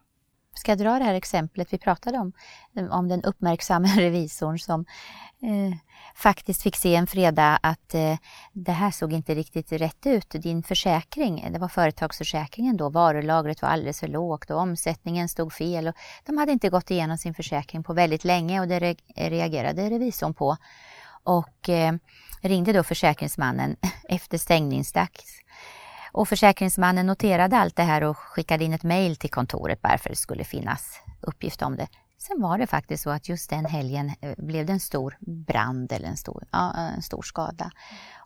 Ska 0.60 0.72
jag 0.72 0.80
dra 0.80 1.00
det 1.00 1.06
här 1.06 1.14
exemplet 1.14 1.74
vi 1.74 1.78
pratade 1.78 2.18
om? 2.18 2.34
Om 2.92 3.08
den 3.08 3.24
uppmärksamma 3.24 3.88
revisorn 3.98 4.60
som 4.60 4.86
eh, 5.42 5.78
faktiskt 6.16 6.62
fick 6.62 6.76
se 6.76 6.96
en 6.96 7.08
fredag 7.08 7.60
att 7.64 7.94
eh, 7.94 8.18
det 8.54 8.72
här 8.72 8.92
såg 8.92 9.14
inte 9.14 9.36
riktigt 9.36 9.72
rätt 9.72 10.06
ut. 10.06 10.30
Din 10.30 10.64
försäkring, 10.64 11.48
det 11.52 11.60
var 11.60 11.68
företagsförsäkringen 11.68 12.78
då, 12.78 12.90
varulagret 12.90 13.62
var 13.62 13.70
alldeles 13.70 14.00
för 14.00 14.08
lågt 14.08 14.50
och 14.50 14.60
omsättningen 14.60 15.30
stod 15.30 15.54
fel. 15.54 15.88
Och 15.88 15.96
de 16.26 16.38
hade 16.38 16.52
inte 16.52 16.70
gått 16.70 16.92
igenom 16.92 17.18
sin 17.18 17.34
försäkring 17.34 17.84
på 17.84 17.94
väldigt 17.94 18.24
länge 18.24 18.62
och 18.62 18.68
det 18.68 18.80
re- 18.80 19.30
reagerade 19.30 19.90
revisorn 19.90 20.34
på. 20.34 20.58
Och 21.24 21.70
eh, 21.70 21.94
ringde 22.42 22.74
då 22.74 22.84
försäkringsmannen 22.84 23.76
efter 24.10 24.38
stängningsdags. 24.38 25.40
Och 26.12 26.30
försäkringsmannen 26.30 27.06
noterade 27.06 27.58
allt 27.58 27.76
det 27.76 27.84
här 27.84 28.04
och 28.04 28.18
skickade 28.18 28.64
in 28.64 28.74
ett 28.74 28.84
mejl 28.84 29.16
till 29.16 29.30
kontoret 29.30 29.82
bara 29.82 29.98
för 29.98 30.10
att 30.10 30.16
det 30.16 30.22
skulle 30.22 30.44
finnas 30.44 31.00
uppgift 31.22 31.62
om 31.62 31.76
det. 31.76 31.88
Sen 32.18 32.42
var 32.42 32.58
det 32.58 32.68
faktiskt 32.68 33.04
så 33.04 33.10
att 33.10 33.30
just 33.30 33.50
den 33.50 33.66
helgen 33.66 34.12
eh, 34.22 34.34
blev 34.38 34.66
det 34.66 34.74
en 34.74 34.80
stor 34.80 35.18
brand 35.20 35.92
eller 35.92 36.08
en 36.08 36.18
stor, 36.18 36.44
ja, 36.52 36.74
eh, 36.78 36.94
en 36.94 37.02
stor 37.02 37.22
skada. 37.22 37.72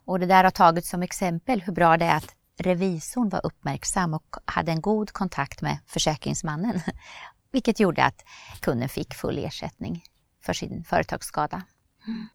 Och 0.04 0.20
det 0.20 0.26
där 0.26 0.44
har 0.44 0.50
tagits 0.50 0.88
som 0.88 1.02
exempel 1.02 1.62
hur 1.62 1.72
bra 1.72 1.96
det 1.96 2.04
är 2.04 2.16
att 2.16 2.34
revisorn 2.58 3.28
var 3.28 3.46
uppmärksam 3.46 4.14
och 4.14 4.36
hade 4.44 4.72
en 4.72 4.80
god 4.80 5.12
kontakt 5.12 5.62
med 5.62 5.78
försäkringsmannen. 5.86 6.80
Vilket 7.52 7.80
gjorde 7.80 8.04
att 8.04 8.24
kunden 8.60 8.88
fick 8.88 9.14
full 9.14 9.38
ersättning 9.38 10.04
för 10.42 10.52
sin 10.52 10.84
företagsskada. 10.84 11.62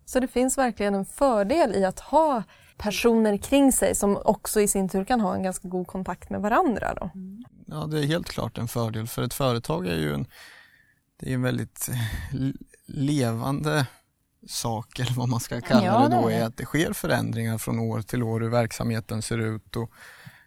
Så 0.06 0.20
det 0.20 0.28
finns 0.28 0.58
verkligen 0.58 0.96
en 0.96 1.06
fördel 1.06 1.76
i 1.76 1.86
att 1.86 2.00
ha 2.00 2.44
personer 2.78 3.38
kring 3.38 3.72
sig 3.72 3.96
som 3.96 4.18
också 4.26 4.62
i 4.62 4.68
sin 4.68 4.90
tur 4.90 5.06
kan 5.06 5.22
ha 5.22 5.36
en 5.36 5.44
ganska 5.44 5.68
god 5.68 5.88
kontakt 5.88 6.30
med 6.30 6.42
varandra. 6.42 6.94
Då. 6.94 7.10
Ja, 7.66 7.88
det 7.88 8.00
är 8.00 8.04
helt 8.04 8.30
klart 8.30 8.58
en 8.58 8.68
fördel 8.68 9.08
för 9.08 9.22
ett 9.22 9.34
företag 9.34 9.88
är 9.88 9.98
ju 9.98 10.14
en, 10.14 10.26
det 11.20 11.30
är 11.30 11.34
en 11.34 11.42
väldigt 11.42 11.90
levande 12.86 13.86
sak 14.48 15.00
eller 15.00 15.14
vad 15.14 15.30
man 15.30 15.40
ska 15.40 15.62
kalla 15.62 15.86
Ja, 15.86 16.08
det 16.08 16.16
då 16.16 16.28
det 16.28 16.36
är 16.36 16.46
att 16.46 16.58
det 16.58 16.66
sker 16.66 16.94
förändringar 16.94 17.58
från 17.58 17.80
år 17.80 18.02
till 18.02 18.24
år 18.24 18.40
hur 18.40 18.50
verksamheten 18.50 19.22
ser 19.22 19.38
ut 19.38 19.76
och 19.76 19.92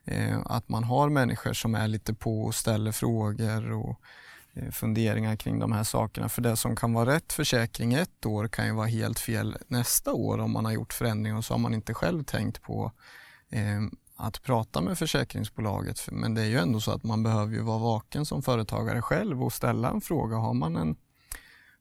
eh, 0.05 0.39
att 0.45 0.69
man 0.69 0.85
har 0.85 1.09
människor 1.09 1.53
som 1.53 1.75
är 1.75 1.89
lite 1.89 2.15
på 2.15 2.43
och 2.43 2.55
ställer 2.55 2.93
frågor 2.93 3.73
och 3.73 4.01
Eh, 4.55 4.71
funderingar 4.71 5.37
kring 5.37 5.59
de 5.59 5.73
här 5.73 5.85
sakerna. 5.85 6.29
För 6.29 6.43
det 6.43 6.57
som 6.57 6.77
kan 6.77 6.93
vara 6.93 7.15
rätt 7.15 7.33
försäkring 7.33 7.95
ett 7.95 8.27
år 8.27 8.49
kan 8.49 8.67
ju 8.67 8.73
vara 8.73 8.87
helt 8.87 9.19
fel 9.19 9.59
nästa 9.67 10.13
år 10.13 10.39
om 10.39 10.53
man 10.53 10.65
har 10.65 10.73
gjort 10.73 10.93
förändringar 10.93 11.39
och 11.39 11.45
så 11.45 11.55
har 11.55 11.59
man 11.59 11.75
inte 11.75 11.95
själv 11.95 12.25
tänkt 12.25 12.63
på 12.63 12.93
eh, 13.51 13.81
att 14.17 14.43
prata 14.43 14.81
med 14.81 14.99
försäkringsbolaget. 14.99 16.09
Men 16.13 16.35
det 16.35 16.43
är 16.43 16.47
ju 16.47 16.59
ändå 16.59 16.81
så 16.81 16.91
att 16.91 17.03
man 17.03 17.23
behöver 17.23 17.53
ju 17.53 17.63
vara 17.63 17.79
vaken 17.79 18.27
som 18.27 18.43
företagare 18.43 19.03
själv 19.03 19.43
och 19.43 19.53
ställa 19.53 19.91
en 19.91 20.01
fråga. 20.01 20.37
Har 20.37 20.55
man 20.55 20.77
en 20.77 20.97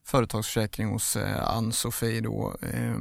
företagsförsäkring 0.06 0.88
hos 0.88 1.16
eh, 1.16 1.58
Ann-Sofie 1.58 2.22
då 2.22 2.56
eh, 2.62 2.96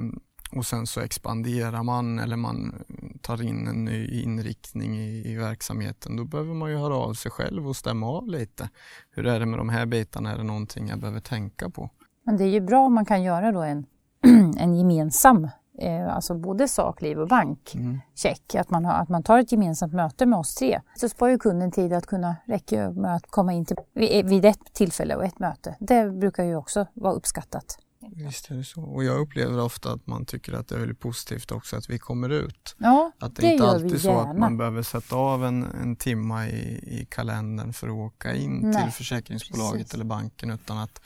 och 0.57 0.67
sen 0.67 0.87
så 0.87 1.01
expanderar 1.01 1.83
man 1.83 2.19
eller 2.19 2.37
man 2.37 2.85
tar 3.23 3.43
in 3.43 3.69
en 3.69 3.85
ny 3.85 4.23
inriktning 4.23 4.99
i, 4.99 5.33
i 5.33 5.37
verksamheten. 5.37 6.17
Då 6.17 6.25
behöver 6.25 6.55
man 6.55 6.71
ju 6.71 6.77
höra 6.77 6.97
av 6.97 7.15
sig 7.15 7.31
själv 7.31 7.69
och 7.69 7.77
stämma 7.77 8.07
av 8.07 8.29
lite. 8.29 8.69
Hur 9.11 9.27
är 9.27 9.41
det 9.41 9.47
med 9.47 9.59
de 9.59 9.69
här 9.69 9.87
bitarna? 9.87 10.33
Är 10.33 10.37
det 10.37 10.45
någonting 10.45 10.89
jag 10.89 11.01
behöver 11.01 11.21
tänka 11.21 11.71
på? 11.71 11.91
Men 12.27 12.37
det 12.37 12.45
är 12.45 12.49
ju 12.49 12.61
bra 12.61 12.87
om 12.87 12.95
man 12.95 13.05
kan 13.05 13.23
göra 13.23 13.53
då 13.53 13.61
en, 13.61 13.87
en 14.59 14.75
gemensam, 14.75 15.49
eh, 15.79 16.15
alltså 16.15 16.35
både 16.35 16.69
sakliv 16.69 17.21
och 17.21 17.29
bank, 17.29 17.73
check. 18.15 18.55
Att 18.55 18.71
man, 18.71 18.85
har, 18.85 18.93
att 18.93 19.09
man 19.09 19.23
tar 19.23 19.39
ett 19.39 19.53
gemensamt 19.53 19.93
möte 19.93 20.27
med 20.27 20.39
oss 20.39 20.55
tre. 20.55 20.81
Så 20.97 21.09
sparar 21.09 21.31
ju 21.31 21.39
kunden 21.39 21.71
tid 21.71 21.93
att 21.93 22.07
kunna 22.07 22.37
räcka 22.45 22.91
med 22.91 23.17
att 23.17 23.27
komma 23.27 23.53
in 23.53 23.65
till, 23.65 23.77
vid, 23.95 24.27
vid 24.27 24.45
ett 24.45 24.73
tillfälle 24.73 25.17
och 25.17 25.25
ett 25.25 25.39
möte. 25.39 25.77
Det 25.81 26.11
brukar 26.11 26.45
ju 26.45 26.57
också 26.57 26.87
vara 26.95 27.13
uppskattat. 27.13 27.79
Visst 28.17 28.51
är 28.51 28.55
det 28.55 28.65
så. 28.65 28.83
Och 28.83 29.05
jag 29.05 29.21
upplever 29.21 29.61
ofta 29.61 29.93
att 29.93 30.07
man 30.07 30.25
tycker 30.27 30.53
att 30.53 30.69
det 30.69 30.75
är 30.75 30.79
väldigt 30.79 31.01
positivt 31.01 31.53
också 31.53 31.77
att 31.77 31.91
vi 31.91 31.99
kommer 31.99 32.29
ut. 32.29 32.75
Ja, 32.79 33.13
Att 33.19 33.37
det, 33.37 33.43
det 33.43 33.53
inte 33.53 33.65
gör 33.65 33.75
alltid 33.75 33.95
är 33.95 33.99
så 33.99 34.19
att 34.19 34.39
man 34.39 34.57
behöver 34.57 34.83
sätta 34.83 35.17
av 35.17 35.45
en, 35.45 35.63
en 35.63 35.97
timma 35.97 36.49
i, 36.49 37.01
i 37.01 37.07
kalendern 37.11 37.73
för 37.73 37.89
att 37.89 37.95
åka 37.95 38.35
in 38.35 38.61
Nej, 38.63 38.83
till 38.83 38.93
försäkringsbolaget 38.93 39.81
precis. 39.81 39.95
eller 39.95 40.05
banken 40.05 40.51
utan 40.51 40.79
att 40.79 41.03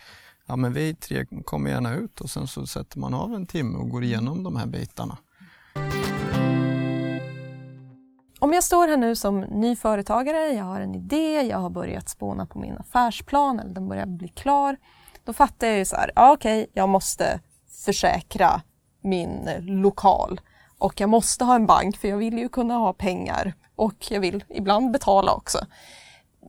ja, 0.46 0.56
men 0.56 0.72
vi 0.72 0.94
tre 0.94 1.26
kommer 1.44 1.70
gärna 1.70 1.94
ut 1.94 2.20
och 2.20 2.30
sen 2.30 2.46
så 2.46 2.66
sätter 2.66 2.98
man 2.98 3.14
av 3.14 3.34
en 3.34 3.46
timme 3.46 3.78
och 3.78 3.90
går 3.90 4.04
igenom 4.04 4.42
de 4.42 4.56
här 4.56 4.66
bitarna. 4.66 5.18
Om 8.38 8.52
jag 8.52 8.64
står 8.64 8.88
här 8.88 8.96
nu 8.96 9.16
som 9.16 9.40
ny 9.40 9.76
företagare, 9.76 10.52
jag 10.52 10.64
har 10.64 10.80
en 10.80 10.94
idé, 10.94 11.42
jag 11.42 11.58
har 11.58 11.70
börjat 11.70 12.08
spåna 12.08 12.46
på 12.46 12.58
min 12.58 12.78
affärsplan 12.78 13.60
eller 13.60 13.74
den 13.74 13.88
börjar 13.88 14.06
bli 14.06 14.28
klar. 14.28 14.76
Då 15.24 15.32
fattar 15.32 15.66
jag 15.66 15.78
ju 15.78 15.84
så 15.84 15.96
här, 15.96 16.10
ja, 16.14 16.32
okej, 16.32 16.66
jag 16.72 16.88
måste 16.88 17.40
försäkra 17.84 18.62
min 19.02 19.48
lokal 19.60 20.40
och 20.78 21.00
jag 21.00 21.08
måste 21.08 21.44
ha 21.44 21.54
en 21.54 21.66
bank 21.66 21.96
för 21.96 22.08
jag 22.08 22.16
vill 22.16 22.38
ju 22.38 22.48
kunna 22.48 22.74
ha 22.74 22.92
pengar 22.92 23.54
och 23.76 24.10
jag 24.10 24.20
vill 24.20 24.44
ibland 24.48 24.90
betala 24.90 25.32
också. 25.32 25.58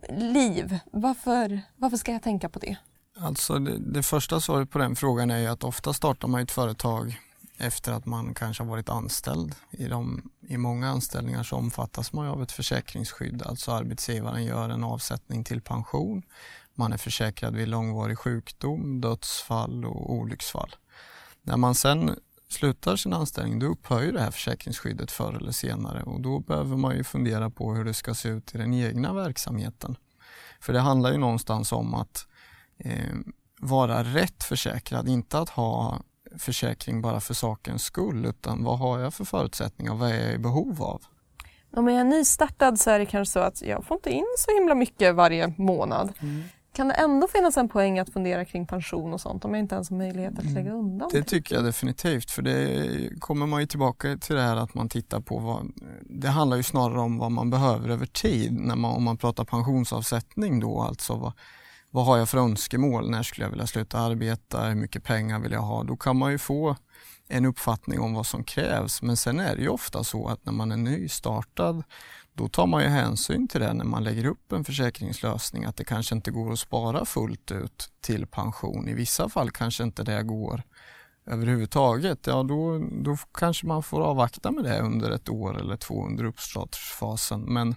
Liv, 0.09 0.79
varför, 0.91 1.61
varför 1.75 1.97
ska 1.97 2.11
jag 2.11 2.23
tänka 2.23 2.49
på 2.49 2.59
det? 2.59 2.77
Alltså 3.19 3.59
det, 3.59 3.77
det 3.77 4.03
första 4.03 4.39
svaret 4.39 4.71
på 4.71 4.77
den 4.77 4.95
frågan 4.95 5.31
är 5.31 5.37
ju 5.37 5.47
att 5.47 5.63
ofta 5.63 5.93
startar 5.93 6.27
man 6.27 6.41
ett 6.41 6.51
företag 6.51 7.19
efter 7.57 7.91
att 7.91 8.05
man 8.05 8.33
kanske 8.33 8.63
har 8.63 8.69
varit 8.69 8.89
anställd. 8.89 9.55
I, 9.71 9.87
de, 9.87 10.29
I 10.47 10.57
många 10.57 10.89
anställningar 10.89 11.43
så 11.43 11.55
omfattas 11.55 12.13
man 12.13 12.27
av 12.27 12.43
ett 12.43 12.51
försäkringsskydd, 12.51 13.43
alltså 13.45 13.71
arbetsgivaren 13.71 14.43
gör 14.43 14.69
en 14.69 14.83
avsättning 14.83 15.43
till 15.43 15.61
pension. 15.61 16.23
Man 16.75 16.93
är 16.93 16.97
försäkrad 16.97 17.55
vid 17.55 17.67
långvarig 17.67 18.17
sjukdom, 18.17 19.01
dödsfall 19.01 19.85
och 19.85 20.13
olycksfall. 20.13 20.75
När 21.41 21.57
man 21.57 21.75
sen 21.75 22.15
slutar 22.49 22.95
sin 22.95 23.13
anställning 23.13 23.59
då 23.59 23.65
upphör 23.65 24.01
ju 24.01 24.11
det 24.11 24.21
här 24.21 24.31
försäkringsskyddet 24.31 25.11
förr 25.11 25.33
eller 25.33 25.51
senare 25.51 26.03
och 26.03 26.21
då 26.21 26.39
behöver 26.39 26.77
man 26.77 26.95
ju 26.95 27.03
fundera 27.03 27.49
på 27.49 27.73
hur 27.73 27.85
det 27.85 27.93
ska 27.93 28.13
se 28.13 28.29
ut 28.29 28.55
i 28.55 28.57
den 28.57 28.73
egna 28.73 29.13
verksamheten. 29.13 29.95
För 30.59 30.73
det 30.73 30.79
handlar 30.79 31.11
ju 31.11 31.17
någonstans 31.17 31.71
om 31.71 31.93
att 31.93 32.27
eh, 32.77 33.15
vara 33.59 34.03
rätt 34.03 34.43
försäkrad, 34.43 35.07
inte 35.07 35.39
att 35.39 35.49
ha 35.49 36.01
försäkring 36.37 37.01
bara 37.01 37.21
för 37.21 37.33
sakens 37.33 37.83
skull 37.83 38.25
utan 38.25 38.63
vad 38.63 38.79
har 38.79 38.99
jag 38.99 39.13
för 39.13 39.25
förutsättningar, 39.25 39.95
vad 39.95 40.11
är 40.11 40.23
jag 40.23 40.33
i 40.33 40.37
behov 40.37 40.83
av? 40.83 41.01
Om 41.75 41.87
jag 41.87 41.99
är 41.99 42.03
nystartad 42.03 42.79
så 42.79 42.89
är 42.89 42.99
det 42.99 43.05
kanske 43.05 43.31
så 43.31 43.39
att 43.39 43.61
jag 43.61 43.85
får 43.85 43.97
inte 43.97 44.09
in 44.09 44.25
så 44.37 44.55
himla 44.55 44.75
mycket 44.75 45.15
varje 45.15 45.53
månad. 45.57 46.13
Kan 46.75 46.87
det 46.87 46.93
ändå 46.93 47.27
finnas 47.27 47.57
en 47.57 47.69
poäng 47.69 47.99
att 47.99 48.09
fundera 48.09 48.45
kring 48.45 48.67
pension 48.67 49.13
och 49.13 49.21
sånt 49.21 49.45
om 49.45 49.53
jag 49.53 49.59
inte 49.59 49.75
ens 49.75 49.89
har 49.89 49.97
möjlighet 49.97 50.39
att 50.39 50.45
lägga 50.45 50.71
undan? 50.71 51.09
Det? 51.11 51.23
tycker 51.23 51.55
jag 51.55 51.63
definitivt 51.63 52.31
för 52.31 52.41
det 52.41 53.19
kommer 53.19 53.45
man 53.45 53.61
ju 53.61 53.67
tillbaka 53.67 54.17
till 54.17 54.35
det 54.35 54.41
här 54.41 54.55
att 54.55 54.73
man 54.73 54.89
tittar 54.89 55.19
på 55.19 55.39
vad, 55.39 55.71
det 56.01 56.27
handlar 56.27 56.57
ju 56.57 56.63
snarare 56.63 56.99
om 56.99 57.17
vad 57.17 57.31
man 57.31 57.49
behöver 57.49 57.89
över 57.89 58.05
tid 58.05 58.59
när 58.59 58.75
man, 58.75 58.91
om 58.91 59.03
man 59.03 59.17
pratar 59.17 59.45
pensionsavsättning 59.45 60.59
då 60.59 60.81
alltså 60.81 61.15
vad, 61.15 61.33
vad 61.89 62.05
har 62.05 62.17
jag 62.17 62.29
för 62.29 62.37
önskemål, 62.37 63.09
när 63.09 63.23
skulle 63.23 63.45
jag 63.45 63.51
vilja 63.51 63.67
sluta 63.67 63.99
arbeta, 63.99 64.61
hur 64.61 64.75
mycket 64.75 65.03
pengar 65.03 65.39
vill 65.39 65.51
jag 65.51 65.61
ha, 65.61 65.83
då 65.83 65.97
kan 65.97 66.17
man 66.17 66.31
ju 66.31 66.37
få 66.37 66.75
en 67.27 67.45
uppfattning 67.45 67.99
om 67.99 68.13
vad 68.13 68.25
som 68.25 68.43
krävs. 68.43 69.01
Men 69.01 69.17
sen 69.17 69.39
är 69.39 69.55
det 69.55 69.61
ju 69.61 69.69
ofta 69.69 70.03
så 70.03 70.27
att 70.27 70.45
när 70.45 70.53
man 70.53 70.71
är 70.71 70.77
nystartad 70.77 71.83
då 72.37 72.47
tar 72.47 72.67
man 72.67 72.83
ju 72.83 72.89
hänsyn 72.89 73.47
till 73.47 73.61
det 73.61 73.73
när 73.73 73.85
man 73.85 74.03
lägger 74.03 74.25
upp 74.25 74.51
en 74.51 74.63
försäkringslösning 74.63 75.65
att 75.65 75.75
det 75.75 75.83
kanske 75.83 76.15
inte 76.15 76.31
går 76.31 76.51
att 76.51 76.59
spara 76.59 77.05
fullt 77.05 77.51
ut 77.51 77.89
till 78.01 78.27
pension. 78.27 78.87
I 78.87 78.93
vissa 78.93 79.29
fall 79.29 79.51
kanske 79.51 79.83
inte 79.83 80.03
det 80.03 80.23
går 80.23 80.63
överhuvudtaget. 81.25 82.27
Ja, 82.27 82.43
då, 82.43 82.79
då 82.91 83.17
kanske 83.33 83.67
man 83.67 83.83
får 83.83 84.01
avvakta 84.01 84.51
med 84.51 84.63
det 84.63 84.79
under 84.79 85.11
ett 85.11 85.29
år 85.29 85.59
eller 85.59 85.77
två 85.77 86.05
under 86.05 86.23
uppstartsfasen. 86.23 87.41
Men 87.41 87.75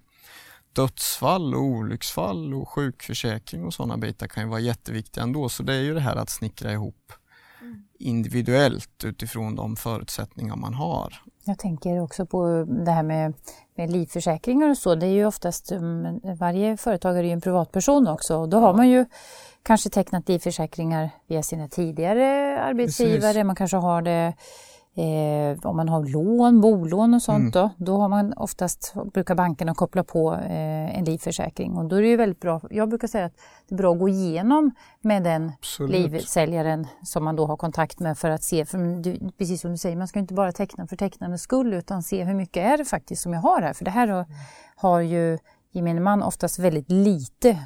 dödsfall 0.73 1.55
och 1.55 1.63
olycksfall 1.63 2.55
och 2.55 2.69
sjukförsäkring 2.69 3.65
och 3.65 3.75
sådana 3.75 3.97
bitar 3.97 4.27
kan 4.27 4.43
ju 4.43 4.49
vara 4.49 4.61
jätteviktiga 4.61 5.25
ändå. 5.25 5.49
Så 5.49 5.63
det 5.63 5.75
är 5.75 5.83
ju 5.83 5.95
det 5.95 6.01
här 6.01 6.17
att 6.17 6.31
snickra 6.31 6.73
ihop 6.73 7.13
individuellt 7.99 9.05
utifrån 9.05 9.57
de 9.57 9.77
förutsättningar 9.77 10.57
man 10.57 10.75
har. 10.75 11.23
Jag 11.49 11.59
tänker 11.59 12.01
också 12.01 12.27
på 12.27 12.67
det 12.69 12.91
här 12.91 13.03
med, 13.03 13.35
med 13.75 13.91
livförsäkringar 13.91 14.71
och 14.71 14.79
så. 14.79 14.95
Det 14.95 15.07
är 15.07 15.11
ju 15.11 15.27
oftast, 15.27 15.73
um, 15.73 16.21
varje 16.39 16.77
företagare 16.77 17.21
är 17.21 17.29
ju 17.29 17.33
en 17.33 17.41
privatperson 17.41 18.09
också 18.09 18.37
och 18.37 18.49
då 18.49 18.59
har 18.59 18.75
man 18.75 18.89
ju 18.89 19.07
kanske 19.63 19.91
tecknat 19.91 20.29
livförsäkringar 20.29 21.11
via 21.27 21.43
sina 21.43 21.69
tidigare 21.69 22.61
arbetsgivare. 22.61 23.21
Precis. 23.21 23.45
Man 23.45 23.57
kanske 23.57 23.77
har 23.77 24.03
det 24.03 24.35
eh, 24.99 25.59
om 25.63 25.77
man 25.77 25.89
har 25.89 26.05
lån, 26.05 26.61
bolån 26.61 27.15
och 27.15 27.23
sånt 27.23 27.55
då. 27.55 27.71
Då 27.77 27.97
har 27.97 28.09
man 28.09 28.33
oftast, 28.33 28.95
brukar 29.13 29.35
bankerna 29.35 29.75
koppla 29.75 30.05
på 30.05 30.35
eh, 30.35 30.99
en 30.99 31.05
livförsäkring 31.05 31.77
och 31.77 31.85
då 31.85 31.97
är 31.97 32.03
det 32.03 32.09
ju 32.09 32.17
väldigt 32.17 32.41
bra. 32.41 32.61
Jag 32.71 32.89
brukar 32.89 33.09
säga 33.09 33.27
att 33.27 33.37
det 33.69 33.75
är 33.75 33.77
bra 33.77 33.93
att 33.93 33.99
gå 33.99 34.09
igenom 34.09 34.71
med 35.01 35.23
den 35.23 35.53
Absolut. 35.59 36.11
livsäljaren 36.11 36.87
som 37.03 37.25
man 37.25 37.37
då 37.37 37.47
har 37.47 37.57
kontakt 37.57 38.01
med 38.01 38.19
för 38.19 38.31
att 38.31 38.43
se, 38.43 38.65
för 38.65 39.03
du, 39.03 39.31
precis 39.39 39.61
som 39.61 39.71
du 39.71 39.77
säger, 39.79 39.97
man 39.97 40.09
ska 40.09 40.19
inte 40.19 40.35
bara 40.35 40.53
teckna 40.53 40.87
för 40.87 40.97
tecknandets 40.97 41.43
skull 41.43 41.75
utan 41.75 42.03
se 42.03 42.25
hur 42.25 42.35
mycket 42.35 42.67
är 42.67 42.79
det 42.79 42.85
faktiskt 42.85 43.23
som 43.23 43.33
jag 43.33 43.41
har 43.41 43.63
här. 43.63 43.73
För 43.73 43.85
det 43.85 43.91
här 43.91 44.09
har, 44.09 44.27
har 44.77 45.01
ju 45.01 45.39
gemene 45.73 46.01
man 46.01 46.23
oftast 46.23 46.59
väldigt 46.59 46.91
lite 46.91 47.59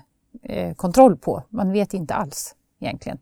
eh, 0.43 0.75
kontroll 0.75 1.17
på. 1.17 1.43
Man 1.49 1.73
vet 1.73 1.95
inte 1.95 2.15
alls 2.15 2.55
egentligen. 2.81 3.19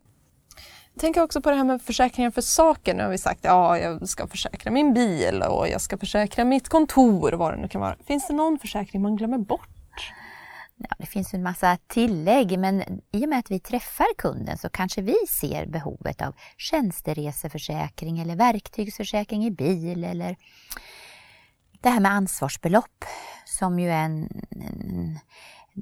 Jag 1.01 1.03
tänker 1.03 1.23
också 1.23 1.41
på 1.41 1.51
det 1.51 1.57
här 1.57 1.65
med 1.65 1.83
försäkringar 1.83 2.31
för 2.31 2.41
saker. 2.41 2.95
Nu 2.95 3.03
har 3.03 3.11
vi 3.11 3.19
sagt 3.19 3.39
att 3.39 3.45
ja, 3.45 3.79
jag 3.79 4.09
ska 4.09 4.27
försäkra 4.27 4.71
min 4.71 4.95
bil 4.95 5.43
och 5.43 5.69
jag 5.69 5.81
ska 5.81 5.99
försäkra 5.99 6.45
mitt 6.45 6.69
kontor, 6.69 7.33
vad 7.33 7.55
det 7.55 7.61
nu 7.61 7.69
kan 7.69 7.81
vara. 7.81 7.97
Finns 8.07 8.27
det 8.27 8.35
någon 8.35 8.59
försäkring 8.59 9.03
man 9.03 9.17
glömmer 9.17 9.39
bort? 9.39 9.69
Ja, 10.77 10.89
det 10.99 11.07
finns 11.07 11.35
en 11.35 11.43
massa 11.43 11.79
tillägg 11.87 12.59
men 12.59 13.01
i 13.13 13.25
och 13.25 13.29
med 13.29 13.39
att 13.39 13.51
vi 13.51 13.61
träffar 13.61 14.07
kunden 14.19 14.59
så 14.59 14.69
kanske 14.69 15.03
vi 15.03 15.17
ser 15.29 15.67
behovet 15.67 16.23
av 16.23 16.35
tjänstereseförsäkring 16.57 18.21
eller 18.21 18.37
verktygsförsäkring 18.37 19.47
i 19.47 19.51
bil 19.51 20.05
eller 20.05 20.37
det 21.81 21.91
här 21.91 22.01
med 22.01 22.13
ansvarsbelopp 22.13 23.05
som 23.45 23.79
ju 23.79 23.91
är 23.91 24.05
en, 24.05 24.29
en 24.51 25.19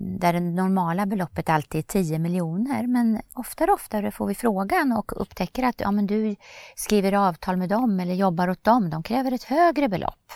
där 0.00 0.32
det 0.32 0.40
normala 0.40 1.06
beloppet 1.06 1.48
alltid 1.48 1.78
är 1.78 1.82
10 1.82 2.18
miljoner 2.18 2.86
men 2.86 3.20
oftare 3.34 3.70
och 3.70 3.74
oftare 3.74 4.10
får 4.10 4.26
vi 4.26 4.34
frågan 4.34 4.92
och 4.92 5.22
upptäcker 5.22 5.62
att 5.62 5.80
ja, 5.80 5.90
men 5.90 6.06
du 6.06 6.36
skriver 6.76 7.12
avtal 7.12 7.56
med 7.56 7.68
dem 7.68 8.00
eller 8.00 8.14
jobbar 8.14 8.48
åt 8.48 8.64
dem, 8.64 8.90
de 8.90 9.02
kräver 9.02 9.32
ett 9.32 9.44
högre 9.44 9.88
belopp. 9.88 10.32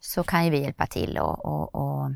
Så 0.00 0.22
kan 0.22 0.44
ju 0.44 0.50
vi 0.50 0.62
hjälpa 0.62 0.86
till 0.86 1.18
och, 1.18 1.44
och, 1.44 1.74
och 1.74 2.10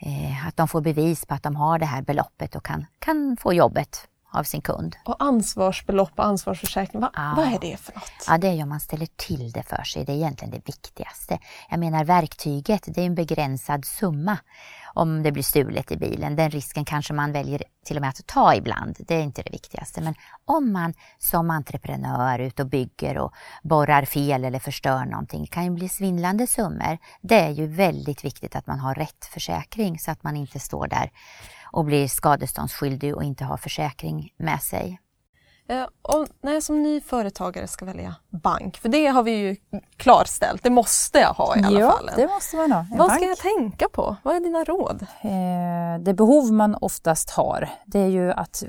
eh, 0.00 0.46
att 0.46 0.56
de 0.56 0.68
får 0.68 0.80
bevis 0.80 1.26
på 1.26 1.34
att 1.34 1.42
de 1.42 1.56
har 1.56 1.78
det 1.78 1.86
här 1.86 2.02
beloppet 2.02 2.56
och 2.56 2.64
kan, 2.64 2.86
kan 2.98 3.36
få 3.40 3.52
jobbet 3.52 4.08
av 4.32 4.44
sin 4.44 4.60
kund. 4.60 4.96
Och 5.04 5.16
ansvarsbelopp 5.18 6.18
och 6.18 6.26
ansvarsförsäkring, 6.26 7.00
vad, 7.00 7.10
Ja. 7.14 7.34
vad 7.36 7.46
är 7.46 7.58
det 7.60 7.76
för 7.76 7.94
något? 7.94 8.26
Ja, 8.28 8.38
det 8.38 8.48
är 8.48 8.52
ju 8.52 8.62
om 8.62 8.68
man 8.68 8.80
ställer 8.80 9.08
till 9.16 9.52
det 9.52 9.62
för 9.62 9.82
sig. 9.82 10.04
Det 10.04 10.12
är 10.12 10.16
egentligen 10.16 10.50
det 10.50 10.66
viktigaste. 10.66 11.38
Jag 11.70 11.80
menar 11.80 12.04
verktyget, 12.04 12.82
det 12.86 13.00
är 13.02 13.06
en 13.06 13.14
begränsad 13.14 13.84
summa 13.84 14.38
om 14.94 15.22
det 15.22 15.32
blir 15.32 15.42
stulet 15.42 15.92
i 15.92 15.96
bilen. 15.96 16.36
Den 16.36 16.50
risken 16.50 16.84
kanske 16.84 17.12
man 17.12 17.32
väljer 17.32 17.62
till 17.84 17.96
och 17.96 18.00
med 18.00 18.08
att 18.08 18.26
ta 18.26 18.54
ibland. 18.54 18.96
Det 18.98 19.14
är 19.14 19.22
inte 19.22 19.42
det 19.42 19.50
viktigaste. 19.50 20.00
Men 20.00 20.14
om 20.44 20.72
man 20.72 20.94
som 21.18 21.50
entreprenör 21.50 22.38
är 22.38 22.38
ute 22.38 22.62
och 22.62 22.68
bygger 22.68 23.18
och 23.18 23.32
borrar 23.62 24.04
fel 24.04 24.44
eller 24.44 24.58
förstör 24.58 25.04
någonting, 25.04 25.40
det 25.40 25.50
kan 25.50 25.64
ju 25.64 25.70
bli 25.70 25.88
svindlande 25.88 26.46
summor. 26.46 26.98
Det 27.20 27.40
är 27.40 27.50
ju 27.50 27.66
väldigt 27.66 28.24
viktigt 28.24 28.56
att 28.56 28.66
man 28.66 28.78
har 28.78 28.94
rätt 28.94 29.24
försäkring 29.24 29.98
så 29.98 30.10
att 30.10 30.22
man 30.22 30.36
inte 30.36 30.60
står 30.60 30.86
där 30.86 31.10
och 31.72 31.84
blir 31.84 32.08
skadeståndsskyldig 32.08 33.16
och 33.16 33.24
inte 33.24 33.44
har 33.44 33.56
försäkring 33.56 34.30
med 34.36 34.62
sig. 34.62 34.98
Eh, 35.72 35.86
och 36.02 36.26
när 36.40 36.52
jag 36.52 36.62
som 36.62 36.82
ny 36.82 37.00
företagare 37.00 37.66
ska 37.66 37.84
välja 37.84 38.14
bank, 38.30 38.78
för 38.78 38.88
det 38.88 39.06
har 39.06 39.22
vi 39.22 39.30
ju 39.30 39.56
klarställt, 39.96 40.62
det 40.62 40.70
måste 40.70 41.18
jag 41.18 41.32
ha 41.32 41.56
i 41.56 41.62
alla 41.62 41.80
ja, 41.80 41.90
fall. 41.90 42.10
det 42.16 42.26
måste 42.28 42.56
man 42.56 42.72
ha. 42.72 42.86
Vad 42.90 42.98
bank. 42.98 43.12
ska 43.12 43.28
jag 43.28 43.38
tänka 43.38 43.88
på? 43.88 44.16
Vad 44.22 44.36
är 44.36 44.40
dina 44.40 44.64
råd? 44.64 45.06
Eh, 45.20 46.02
det 46.04 46.14
behov 46.14 46.52
man 46.52 46.76
oftast 46.80 47.30
har 47.30 47.68
det 47.86 47.98
är 47.98 48.06
ju 48.06 48.32
att 48.32 48.62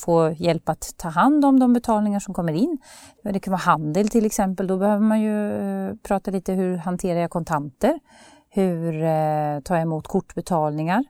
få 0.00 0.30
hjälp 0.30 0.68
att 0.68 0.94
ta 0.96 1.08
hand 1.08 1.44
om 1.44 1.60
de 1.60 1.72
betalningar 1.72 2.20
som 2.20 2.34
kommer 2.34 2.52
in. 2.52 2.78
Det 3.24 3.40
kan 3.40 3.50
vara 3.50 3.60
handel 3.60 4.08
till 4.08 4.26
exempel. 4.26 4.66
Då 4.66 4.76
behöver 4.76 5.02
man 5.02 5.20
ju 5.20 5.52
eh, 5.88 5.94
prata 6.02 6.30
lite 6.30 6.52
hur 6.52 6.76
hanterar 6.76 7.20
jag 7.20 7.30
kontanter? 7.30 8.00
Hur 8.48 9.02
eh, 9.02 9.60
tar 9.60 9.74
jag 9.74 9.82
emot 9.82 10.08
kortbetalningar? 10.08 11.04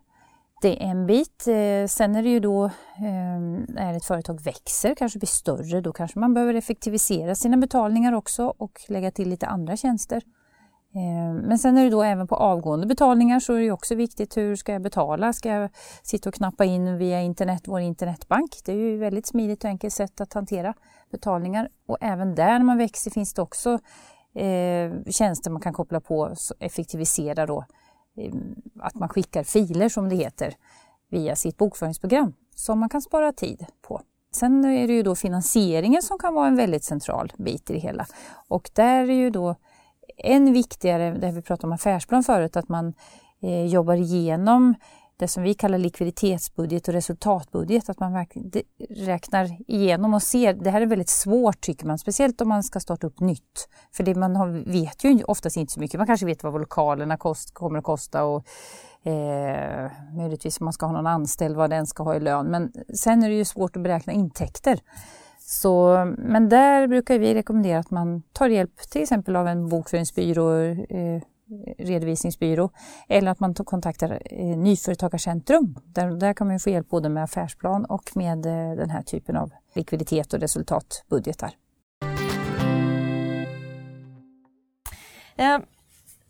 Det 0.61 0.83
är 0.83 0.91
en 0.91 1.07
bit. 1.07 1.47
Eh, 1.47 1.87
sen 1.89 2.17
är 2.17 2.23
det 2.23 2.29
ju 2.29 2.41
då 2.41 2.71
ehm, 2.99 3.67
när 3.69 3.95
ett 3.97 4.05
företag 4.05 4.41
växer, 4.43 4.95
kanske 4.95 5.19
blir 5.19 5.27
större, 5.27 5.81
då 5.81 5.93
kanske 5.93 6.19
man 6.19 6.35
behöver 6.35 6.55
effektivisera 6.55 7.35
sina 7.35 7.57
betalningar 7.57 8.13
också 8.13 8.55
och 8.59 8.81
lägga 8.89 9.11
till 9.11 9.29
lite 9.29 9.47
andra 9.47 9.77
tjänster. 9.77 10.23
Ehm, 10.95 11.37
men 11.37 11.59
sen 11.59 11.79
är 11.79 11.85
det 11.85 11.91
då 11.91 12.03
även 12.03 12.27
på 12.27 12.35
avgående 12.37 12.87
betalningar 12.87 13.41
så 13.41 13.55
är 13.55 13.61
det 13.61 13.71
också 13.71 13.95
viktigt 13.95 14.37
hur 14.37 14.57
ska 14.57 14.73
jag 14.73 14.83
betala? 14.83 15.33
Ska 15.33 15.49
jag 15.49 15.71
sitta 16.03 16.29
och 16.29 16.35
knappa 16.35 16.65
in 16.65 16.99
via 16.99 17.21
internet, 17.21 17.63
vår 17.67 17.81
internetbank? 17.81 18.51
Det 18.65 18.73
är 18.73 18.77
ju 18.77 18.95
ett 18.95 19.01
väldigt 19.01 19.27
smidigt 19.27 19.65
och 19.65 19.71
enkelt 19.71 19.95
sätt 19.95 20.21
att 20.21 20.33
hantera 20.33 20.75
betalningar. 21.11 21.69
Och 21.87 21.99
även 22.01 22.35
där 22.35 22.59
när 22.59 22.65
man 22.65 22.79
växer 22.79 23.11
finns 23.11 23.35
det 23.35 23.43
också 23.43 23.79
eh, 24.35 25.11
tjänster 25.11 25.51
man 25.51 25.63
kan 25.63 25.73
koppla 25.73 26.01
på 26.01 26.19
och 26.19 26.37
effektivisera 26.59 27.47
då 27.47 27.59
eh, 27.59 27.65
Eh, 28.21 28.33
att 28.81 28.95
man 28.95 29.09
skickar 29.09 29.43
filer 29.43 29.89
som 29.89 30.09
det 30.09 30.17
heter 30.17 30.55
via 31.09 31.37
sitt 31.37 31.57
bokföringsprogram 31.57 32.33
som 32.55 32.79
man 32.79 32.89
kan 32.89 33.03
spara 33.03 33.33
tid 33.33 33.67
på. 33.83 34.01
Sen 34.33 34.65
är 34.65 34.87
det 34.87 34.93
ju 34.93 35.03
då 35.03 35.15
finansieringen 35.15 36.03
som 36.03 36.19
kan 36.19 36.35
vara 36.35 36.47
en 36.47 36.57
väldigt 36.57 36.85
central 36.85 37.33
bit 37.39 37.71
i 37.71 37.73
det 37.73 37.79
hela. 37.79 38.07
Och 38.49 38.71
där 38.75 39.09
är 39.09 39.15
ju 39.15 39.31
då 39.31 39.55
än 40.19 40.53
viktigare, 40.53 41.11
det 41.19 41.33
vi 41.33 41.43
pratade 41.43 41.67
om 41.67 41.73
affärsplan 41.73 42.23
förut, 42.23 42.57
att 42.57 42.69
man 42.69 42.95
eh, 43.43 43.67
jobbar 43.67 43.95
igenom 43.95 44.75
det 45.21 45.29
som 45.29 45.43
vi 45.43 45.55
kallar 45.55 45.79
likviditetsbudget 45.79 46.89
och 46.89 46.95
resultatbudget, 46.95 47.89
att 47.89 48.01
man 48.01 48.27
räknar 48.91 49.57
igenom 49.71 50.15
och 50.15 50.23
ser. 50.23 50.55
Det 50.55 50.71
här 50.71 50.81
är 50.81 50.87
väldigt 50.87 51.09
svårt 51.09 51.61
tycker 51.61 51.87
man, 51.87 51.99
speciellt 51.99 52.41
om 52.41 52.49
man 52.49 52.63
ska 52.63 52.81
starta 52.81 53.07
upp 53.07 53.21
nytt. 53.21 53.69
För 53.93 54.05
det 54.05 54.15
man 54.15 54.37
har, 54.37 54.49
vet 54.49 55.05
ju 55.05 55.23
oftast 55.25 55.57
inte 55.57 55.73
så 55.73 55.81
mycket. 55.81 55.99
Man 55.99 56.07
kanske 56.07 56.27
vet 56.27 56.43
vad 56.43 56.61
lokalerna 56.61 57.17
kost, 57.17 57.55
kommer 57.55 57.79
att 57.79 57.85
kosta 57.85 58.25
och 58.25 58.45
eh, 59.09 59.91
möjligtvis 60.17 60.61
om 60.61 60.65
man 60.65 60.73
ska 60.73 60.87
ha 60.87 60.93
någon 60.93 61.07
anställd, 61.07 61.57
vad 61.57 61.71
den 61.71 61.87
ska 61.87 62.03
ha 62.03 62.15
i 62.15 62.21
lön. 62.21 62.47
Men 62.47 62.73
sen 62.95 63.23
är 63.23 63.29
det 63.29 63.35
ju 63.35 63.45
svårt 63.45 63.77
att 63.77 63.83
beräkna 63.83 64.13
intäkter. 64.13 64.81
Så, 65.41 66.05
men 66.19 66.49
där 66.49 66.87
brukar 66.87 67.19
vi 67.19 67.35
rekommendera 67.35 67.79
att 67.79 67.91
man 67.91 68.23
tar 68.33 68.49
hjälp 68.49 68.77
till 68.91 69.03
exempel 69.03 69.37
av 69.37 69.49
en 69.49 69.69
bokföringsbyrå, 69.69 70.53
eh, 70.55 71.23
redovisningsbyrå 71.79 72.71
eller 73.09 73.31
att 73.31 73.41
man 73.41 73.55
kontaktar 73.55 74.23
eh, 74.25 74.59
Nyföretagarcentrum. 74.59 75.79
Där, 75.85 76.11
där 76.11 76.35
kan 76.35 76.47
man 76.47 76.57
ju 76.57 76.61
få 76.61 76.71
hjälp 76.71 76.89
både 76.89 77.09
med 77.09 77.25
affärsplan 77.25 77.85
och 77.85 78.17
med 78.17 78.47
eh, 78.47 78.77
den 78.77 78.91
här 78.91 79.03
typen 79.03 79.37
av 79.37 79.51
likviditet 79.75 80.33
och 80.33 80.41
resultatbudgetar. 80.41 81.51
Eh, 85.37 85.59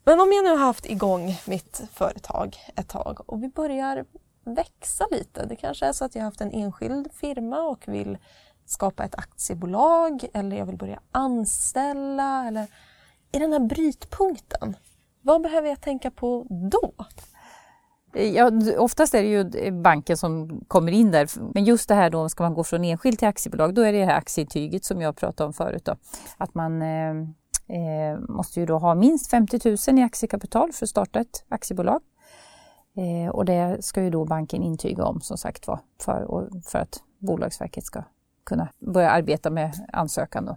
Men 0.04 0.20
om 0.20 0.32
jag 0.32 0.44
nu 0.44 0.50
har 0.50 0.56
haft 0.66 0.86
igång 0.86 1.38
mitt 1.46 1.82
företag 1.92 2.56
ett 2.76 2.88
tag 2.88 3.30
och 3.30 3.42
vi 3.42 3.48
börjar 3.48 4.04
växa 4.44 5.06
lite. 5.10 5.46
Det 5.46 5.56
kanske 5.56 5.86
är 5.86 5.92
så 5.92 6.04
att 6.04 6.14
jag 6.14 6.22
har 6.22 6.24
haft 6.24 6.40
en 6.40 6.52
enskild 6.52 7.12
firma 7.12 7.62
och 7.62 7.88
vill 7.88 8.18
skapa 8.66 9.04
ett 9.04 9.14
aktiebolag 9.14 10.24
eller 10.32 10.56
jag 10.56 10.66
vill 10.66 10.76
börja 10.76 11.00
anställa 11.12 12.46
eller 12.46 12.66
i 13.32 13.38
den 13.38 13.52
här 13.52 13.60
brytpunkten. 13.60 14.76
Vad 15.22 15.42
behöver 15.42 15.68
jag 15.68 15.80
tänka 15.80 16.10
på 16.10 16.46
då? 16.70 16.92
Ja, 18.12 18.50
oftast 18.78 19.14
är 19.14 19.22
det 19.22 19.28
ju 19.28 19.70
banken 19.70 20.16
som 20.16 20.60
kommer 20.68 20.92
in 20.92 21.10
där. 21.10 21.28
Men 21.54 21.64
just 21.64 21.88
det 21.88 21.94
här 21.94 22.10
då, 22.10 22.28
ska 22.28 22.42
man 22.42 22.54
gå 22.54 22.64
från 22.64 22.84
enskild 22.84 23.18
till 23.18 23.28
aktiebolag, 23.28 23.74
då 23.74 23.82
är 23.82 23.92
det 23.92 23.98
det 23.98 24.04
här 24.04 24.16
aktieintyget 24.16 24.84
som 24.84 25.00
jag 25.00 25.16
pratade 25.16 25.46
om 25.46 25.52
förut. 25.52 25.84
Då. 25.84 25.96
Att 26.36 26.54
man 26.54 26.82
eh, 26.82 27.10
eh 27.68 28.18
måste 28.28 28.60
ju 28.60 28.66
då 28.66 28.78
ha 28.78 28.94
minst 28.94 29.30
50 29.30 29.76
000 29.88 29.98
i 29.98 30.02
aktiekapital 30.02 30.72
för 30.72 30.86
att 30.86 30.90
starta 30.90 31.20
ett 31.20 31.44
aktiebolag. 31.48 32.00
Eh, 32.96 33.30
och 33.30 33.44
det 33.44 33.84
ska 33.84 34.02
ju 34.02 34.10
då 34.10 34.24
banken 34.24 34.62
intyga 34.62 35.04
om 35.04 35.20
som 35.20 35.38
sagt 35.38 35.66
var, 35.66 35.80
för, 36.02 36.48
för 36.70 36.78
att 36.78 37.02
Bolagsverket 37.18 37.84
ska 37.84 38.02
kunna 38.44 38.68
börja 38.78 39.10
arbeta 39.10 39.50
med 39.50 39.86
ansökan. 39.92 40.44
Då. 40.44 40.56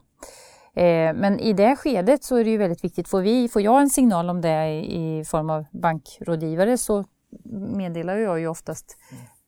Eh, 0.76 1.14
Men 1.14 1.40
i 1.40 1.54
det 1.54 1.76
skedet 1.76 2.24
så 2.24 2.36
är 2.36 2.44
det 2.44 2.50
ju 2.50 2.58
väldigt 2.58 2.84
viktigt. 2.84 3.08
Får, 3.08 3.22
vi, 3.22 3.50
får 3.50 3.62
jag 3.62 3.82
en 3.82 3.90
signal 3.90 4.30
om 4.30 4.42
det 4.42 4.66
i 4.86 5.24
form 5.26 5.50
av 5.50 5.66
bankrådgivare 5.72 6.78
så 6.78 7.06
meddelar 7.76 8.18
jag 8.18 8.40
ju 8.40 8.48
oftast 8.48 8.98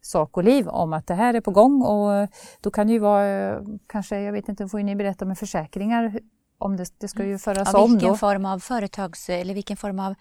sak 0.01 0.37
och 0.37 0.43
liv 0.43 0.67
om 0.67 0.93
att 0.93 1.07
det 1.07 1.13
här 1.13 1.33
är 1.33 1.41
på 1.41 1.51
gång 1.51 1.81
och 1.81 2.27
då 2.61 2.71
kan 2.71 2.87
det 2.87 2.93
ju 2.93 2.99
vara 2.99 3.61
kanske, 3.87 4.19
jag 4.19 4.33
vet 4.33 4.49
inte, 4.49 4.67
får 4.67 4.79
ni 4.79 4.95
berätta 4.95 5.25
med 5.25 5.37
försäkringar 5.37 6.19
om 6.57 6.77
det, 6.77 6.85
det 6.99 7.07
ska 7.07 7.25
ju 7.25 7.37
föras 7.37 7.69
Ja, 7.73 7.83
om 7.83 7.91
vilken 7.91 8.09
då. 8.09 8.17
form 8.17 8.45
av 8.45 8.59
företags 8.59 9.29
eller 9.29 9.53
vilken 9.53 9.77
form 9.77 9.99
av 9.99 10.15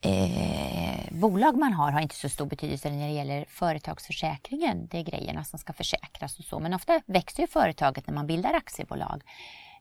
eh, 0.00 1.12
bolag 1.20 1.56
man 1.56 1.72
har 1.72 1.90
har 1.90 2.00
inte 2.00 2.14
så 2.14 2.28
stor 2.28 2.46
betydelse 2.46 2.90
när 2.90 3.06
det 3.06 3.12
gäller 3.12 3.44
företagsförsäkringen. 3.48 4.88
Det 4.90 4.98
är 4.98 5.02
grejerna 5.02 5.44
som 5.44 5.58
ska 5.58 5.72
försäkras 5.72 6.38
och 6.38 6.44
så. 6.44 6.58
Men 6.58 6.74
ofta 6.74 7.00
växer 7.06 7.42
ju 7.42 7.46
företaget 7.46 8.06
när 8.06 8.14
man 8.14 8.26
bildar 8.26 8.54
aktiebolag. 8.54 9.22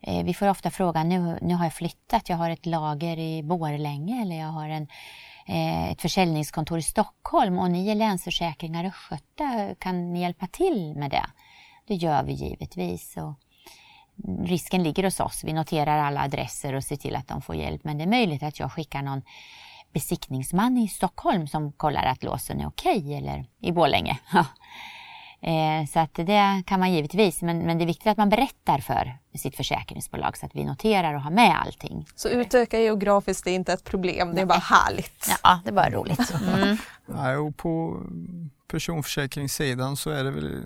Eh, 0.02 0.24
vi 0.24 0.34
får 0.34 0.48
ofta 0.48 0.72
frågan, 0.72 1.10
nu, 1.10 1.40
nu 1.42 1.54
har 1.54 1.66
jag 1.66 1.74
flyttat, 1.74 2.30
jag 2.30 2.38
har 2.38 2.50
ett 2.50 2.66
lager 2.66 3.18
i 3.18 3.44
Borlänge 3.44 4.22
eller 4.22 4.36
jag 4.36 4.48
har 4.48 4.70
en, 4.70 4.88
eh, 5.48 5.92
ett 5.92 6.02
försäljningskontor 6.02 6.78
i 6.78 6.82
Stockholm 6.82 7.60
och 7.60 7.72
ni 7.72 7.90
är 7.90 7.96
Länsförsäkringar 7.96 8.86
Östgöta, 8.86 9.76
kan 9.80 10.14
ni 10.14 10.22
hjälpa 10.22 10.48
till 10.48 10.94
med 10.96 11.12
det? 11.12 11.26
Det 11.88 11.96
gör 11.96 12.24
vi 12.24 12.34
givetvis. 12.34 13.18
Och 13.18 13.34
risken 14.46 14.84
ligger 14.84 15.04
hos 15.04 15.20
oss. 15.20 15.44
Vi 15.44 15.54
noterar 15.54 15.98
alla 15.98 16.22
adresser 16.22 16.74
och 16.74 16.84
ser 16.84 16.96
till 16.96 17.16
att 17.16 17.28
de 17.28 17.42
får 17.42 17.56
hjälp. 17.56 17.84
Men 17.84 17.98
det 17.98 18.04
är 18.04 18.08
möjligt 18.08 18.44
att 18.44 18.60
jag 18.60 18.72
skickar 18.72 19.02
någon 19.02 19.22
besiktningsman 19.94 20.78
i 20.78 20.88
Stockholm 20.88 21.48
som 21.48 21.72
kollar 21.72 22.04
att 22.04 22.24
låsen 22.24 22.62
är 22.62 22.68
okej 22.68 23.14
eller 23.18 23.46
i 23.60 23.72
Borlänge. 23.72 24.18
Eh, 25.46 25.88
Så 25.88 26.00
att 26.00 26.14
det 26.14 26.64
kan 26.66 26.80
man 26.80 26.92
givetvis, 26.94 27.42
men, 27.42 27.58
men 27.60 27.78
det 27.78 27.84
är 27.84 27.86
viktigt 27.86 28.08
att 28.08 28.18
man 28.18 28.30
berättar 28.30 28.78
för 28.80 29.18
sitt 29.38 29.56
försäkringsbolag 29.56 30.38
så 30.38 30.46
att 30.46 30.56
vi 30.56 30.64
noterar 30.64 31.14
och 31.14 31.22
har 31.22 31.32
med 31.32 31.62
allting. 31.66 32.06
Så 32.16 32.30
utöka 32.30 32.80
geografiskt 32.80 33.48
är 33.48 33.52
inte 33.52 33.74
ett 33.74 33.84
problem, 33.84 34.36
det 34.36 34.42
är 34.42 34.46
bara 34.46 34.58
härligt. 34.60 35.30
Ja, 35.44 35.60
det 35.64 35.70
är 35.70 35.74
bara 35.74 35.90
roligt. 35.90 36.34
Mm. 36.54 36.78
Nej, 37.06 37.38
och 37.38 37.58
på 37.58 38.02
personförsäkringssidan 38.68 39.98
så 39.98 40.10
är 40.10 40.24
det 40.24 40.32
väl, 40.32 40.64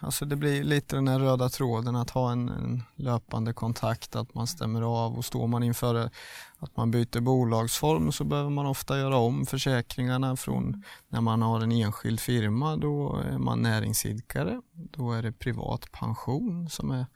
alltså 0.00 0.24
det 0.24 0.36
blir 0.36 0.64
lite 0.64 0.96
den 0.96 1.08
här 1.08 1.18
röda 1.18 1.48
tråden 1.48 1.96
att 1.96 2.10
ha 2.10 2.32
en, 2.32 2.48
en 2.48 2.82
löpande 2.96 3.52
kontakt, 3.52 4.16
att 4.16 4.34
man 4.34 4.46
stämmer 4.46 4.82
av 4.82 5.18
och 5.18 5.24
står 5.24 5.46
man 5.46 5.62
inför 5.62 6.10
att 6.58 6.76
man 6.76 6.90
byter 6.90 7.20
bolagsform 7.20 8.12
så 8.12 8.24
behöver 8.24 8.50
man 8.50 8.66
ofta 8.66 8.98
göra 8.98 9.16
om 9.16 9.46
försäkringarna 9.46 10.36
från 10.36 10.82
när 11.08 11.20
man 11.20 11.42
har 11.42 11.60
en 11.60 11.72
enskild 11.72 12.20
firma, 12.20 12.76
då 12.76 13.16
är 13.16 13.38
man 13.38 13.62
näringsidkare, 13.62 14.60
då 14.72 15.12
är 15.12 15.22
det 15.22 15.32
privat 15.32 15.92
pension 15.92 16.68
som 16.70 16.90
är 16.90 17.06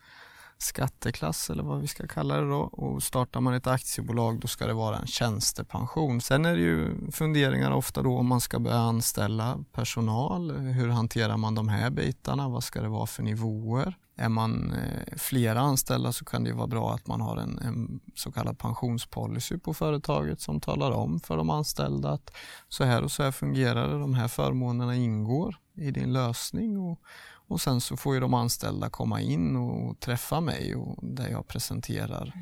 skatteklass 0.63 1.51
eller 1.51 1.63
vad 1.63 1.81
vi 1.81 1.87
ska 1.87 2.07
kalla 2.07 2.37
det 2.37 2.49
då 2.49 2.61
och 2.61 3.03
startar 3.03 3.41
man 3.41 3.55
ett 3.55 3.67
aktiebolag 3.67 4.41
då 4.41 4.49
ska 4.49 4.67
det 4.67 4.73
vara 4.73 4.99
en 4.99 5.07
tjänstepension. 5.07 6.21
Sen 6.21 6.45
är 6.45 6.57
det 6.57 6.63
ju 6.63 7.11
funderingar 7.13 7.71
ofta 7.71 8.03
då 8.03 8.19
om 8.19 8.27
man 8.27 8.41
ska 8.41 8.59
börja 8.59 8.79
anställa 8.79 9.65
personal. 9.73 10.51
Hur 10.51 10.89
hanterar 10.89 11.37
man 11.37 11.55
de 11.55 11.69
här 11.69 11.91
bitarna? 11.91 12.49
Vad 12.49 12.65
ska 12.65 12.83
det 12.83 12.89
vara 12.89 13.07
för 13.07 13.23
nivåer? 13.23 13.95
Är 14.17 14.29
man 14.29 14.73
eh, 14.73 15.17
flera 15.17 15.61
anställda 15.61 16.13
så 16.13 16.25
kan 16.25 16.45
det 16.45 16.51
ju 16.51 16.57
vara 16.57 16.67
bra 16.67 16.95
att 16.95 17.07
man 17.07 17.21
har 17.21 17.37
en, 17.37 17.59
en 17.59 18.01
så 18.15 18.33
kallad 18.33 18.59
pensionspolicy 18.59 19.59
på 19.59 19.75
företaget 19.75 20.41
som 20.41 20.61
talar 20.61 20.91
om 20.91 21.21
för 21.21 21.37
de 21.37 21.51
anställda 21.51 22.11
att 22.11 22.37
så 22.69 22.85
här 22.85 23.03
och 23.03 23.11
så 23.11 23.23
här 23.23 23.33
fungerar 23.33 23.89
det, 23.89 23.99
de 23.99 24.15
här 24.15 24.29
förmånerna 24.29 24.97
ingår 24.97 25.57
i 25.75 25.91
din 25.91 26.13
lösning 26.13 26.79
och, 26.79 27.01
och 27.51 27.61
sen 27.61 27.81
så 27.81 27.97
får 27.97 28.15
ju 28.15 28.21
de 28.21 28.35
anställda 28.35 28.91
komma 28.91 29.21
in 29.21 29.57
och 29.57 30.01
träffa 30.01 30.41
mig 30.41 30.77
och 30.77 30.99
där 31.03 31.29
jag 31.29 31.49
presenterar. 31.49 32.33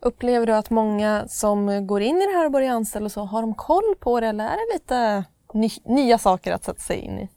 Upplever 0.00 0.46
du 0.46 0.54
att 0.54 0.70
många 0.70 1.28
som 1.28 1.86
går 1.86 2.02
in 2.02 2.16
i 2.16 2.26
det 2.26 2.38
här 2.38 2.46
och 2.46 2.52
börjar 2.52 2.74
anställa 2.74 3.04
och 3.04 3.12
så, 3.12 3.24
har 3.24 3.42
de 3.42 3.54
koll 3.54 3.94
på 4.00 4.20
det 4.20 4.26
eller 4.26 4.44
är 4.44 4.50
det 4.50 4.74
lite 4.74 5.24
ny, 5.54 5.70
nya 5.84 6.18
saker 6.18 6.52
att 6.52 6.64
sätta 6.64 6.80
sig 6.80 6.96
in 6.96 7.18
i? 7.18 7.28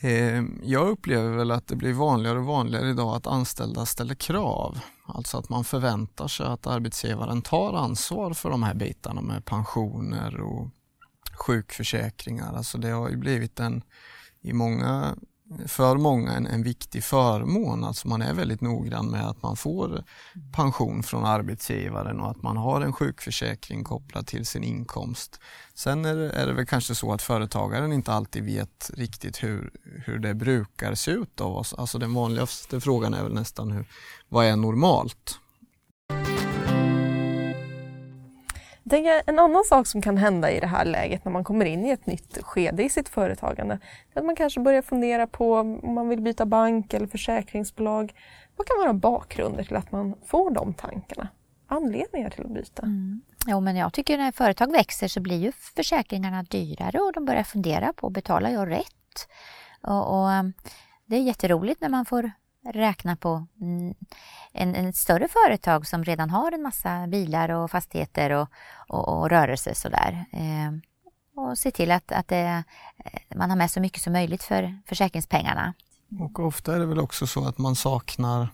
Eh, 0.00 0.42
jag 0.62 0.88
upplever 0.88 1.36
väl 1.36 1.50
att 1.50 1.66
det 1.66 1.76
blir 1.76 1.92
vanligare 1.92 2.38
och 2.38 2.44
vanligare 2.44 2.90
idag 2.90 3.16
att 3.16 3.26
anställda 3.26 3.86
ställer 3.86 4.14
krav. 4.14 4.78
Alltså 5.06 5.38
att 5.38 5.48
man 5.48 5.64
förväntar 5.64 6.28
sig 6.28 6.46
att 6.46 6.66
arbetsgivaren 6.66 7.42
tar 7.42 7.74
ansvar 7.74 8.32
för 8.32 8.50
de 8.50 8.62
här 8.62 8.74
bitarna 8.74 9.20
med 9.20 9.44
pensioner 9.44 10.40
och 10.40 10.68
sjukförsäkringar. 11.46 12.52
Alltså 12.56 12.78
det 12.78 12.88
har 12.88 13.08
ju 13.08 13.16
blivit 13.16 13.60
en, 13.60 13.82
i 14.40 14.52
många 14.52 15.16
för 15.66 15.96
många 15.96 16.32
en, 16.32 16.46
en 16.46 16.62
viktig 16.62 17.04
förmån. 17.04 17.84
Alltså 17.84 18.08
man 18.08 18.22
är 18.22 18.34
väldigt 18.34 18.60
noggrann 18.60 19.10
med 19.10 19.28
att 19.28 19.42
man 19.42 19.56
får 19.56 20.04
pension 20.56 21.02
från 21.02 21.24
arbetsgivaren 21.24 22.20
och 22.20 22.30
att 22.30 22.42
man 22.42 22.56
har 22.56 22.80
en 22.80 22.92
sjukförsäkring 22.92 23.84
kopplad 23.84 24.26
till 24.26 24.46
sin 24.46 24.64
inkomst. 24.64 25.40
Sen 25.74 26.04
är 26.04 26.14
det, 26.14 26.30
är 26.30 26.46
det 26.46 26.52
väl 26.52 26.66
kanske 26.66 26.94
så 26.94 27.12
att 27.12 27.22
företagaren 27.22 27.92
inte 27.92 28.12
alltid 28.12 28.44
vet 28.44 28.90
riktigt 28.94 29.42
hur, 29.42 29.70
hur 30.06 30.18
det 30.18 30.34
brukar 30.34 30.94
se 30.94 31.10
ut 31.10 31.40
av 31.40 31.56
oss. 31.56 31.74
Alltså 31.74 31.98
den 31.98 32.14
vanligaste 32.14 32.80
frågan 32.80 33.14
är 33.14 33.22
väl 33.22 33.34
nästan 33.34 33.70
hur, 33.70 33.88
vad 34.28 34.46
är 34.46 34.56
normalt? 34.56 35.38
Tänker, 38.90 39.22
en 39.26 39.38
annan 39.38 39.64
sak 39.64 39.86
som 39.86 40.02
kan 40.02 40.16
hända 40.16 40.50
i 40.50 40.60
det 40.60 40.66
här 40.66 40.84
läget 40.84 41.24
när 41.24 41.32
man 41.32 41.44
kommer 41.44 41.64
in 41.64 41.86
i 41.86 41.90
ett 41.90 42.06
nytt 42.06 42.38
skede 42.42 42.82
i 42.82 42.88
sitt 42.88 43.08
företagande 43.08 43.78
är 44.14 44.18
att 44.18 44.26
man 44.26 44.36
kanske 44.36 44.60
börjar 44.60 44.82
fundera 44.82 45.26
på 45.26 45.54
om 45.54 45.94
man 45.94 46.08
vill 46.08 46.20
byta 46.20 46.46
bank 46.46 46.94
eller 46.94 47.06
försäkringsbolag. 47.06 48.14
Vad 48.56 48.66
kan 48.66 48.78
vara 48.78 48.92
bakgrunder 48.92 49.64
till 49.64 49.76
att 49.76 49.92
man 49.92 50.14
får 50.26 50.50
de 50.50 50.74
tankarna? 50.74 51.28
Anledningar 51.66 52.30
till 52.30 52.44
att 52.44 52.50
byta? 52.50 52.82
Mm. 52.82 53.20
Jo, 53.46 53.60
men 53.60 53.76
jag 53.76 53.92
tycker 53.92 54.18
när 54.18 54.32
företag 54.32 54.72
växer 54.72 55.08
så 55.08 55.20
blir 55.20 55.38
ju 55.38 55.52
försäkringarna 55.52 56.42
dyrare 56.42 56.98
och 56.98 57.12
de 57.12 57.24
börjar 57.24 57.42
fundera 57.42 57.92
på, 57.92 58.10
betalar 58.10 58.50
jag 58.50 58.70
rätt? 58.70 59.28
Och, 59.82 60.20
och 60.20 60.28
det 61.06 61.16
är 61.16 61.20
jätteroligt 61.20 61.80
när 61.80 61.88
man 61.88 62.04
får 62.04 62.30
räkna 62.64 63.16
på 63.16 63.46
mm, 63.60 63.94
en, 64.52 64.74
en 64.74 64.92
större 64.92 65.28
företag 65.28 65.86
som 65.86 66.04
redan 66.04 66.30
har 66.30 66.52
en 66.52 66.62
massa 66.62 67.06
bilar 67.06 67.48
och 67.48 67.70
fastigheter 67.70 68.30
och, 68.30 68.48
och, 68.88 69.08
och 69.08 69.30
rörelse 69.30 69.74
sådär. 69.74 70.24
Eh, 70.32 70.72
och 71.34 71.58
se 71.58 71.70
till 71.70 71.90
att, 71.90 72.12
att 72.12 72.28
det, 72.28 72.64
eh, 73.04 73.36
man 73.36 73.50
har 73.50 73.56
med 73.56 73.70
så 73.70 73.80
mycket 73.80 74.02
som 74.02 74.12
möjligt 74.12 74.42
för 74.42 74.78
försäkringspengarna. 74.86 75.74
Och 76.20 76.38
ofta 76.40 76.74
är 76.74 76.78
det 76.78 76.86
väl 76.86 76.98
också 76.98 77.26
så 77.26 77.44
att 77.44 77.58
man 77.58 77.76
saknar 77.76 78.48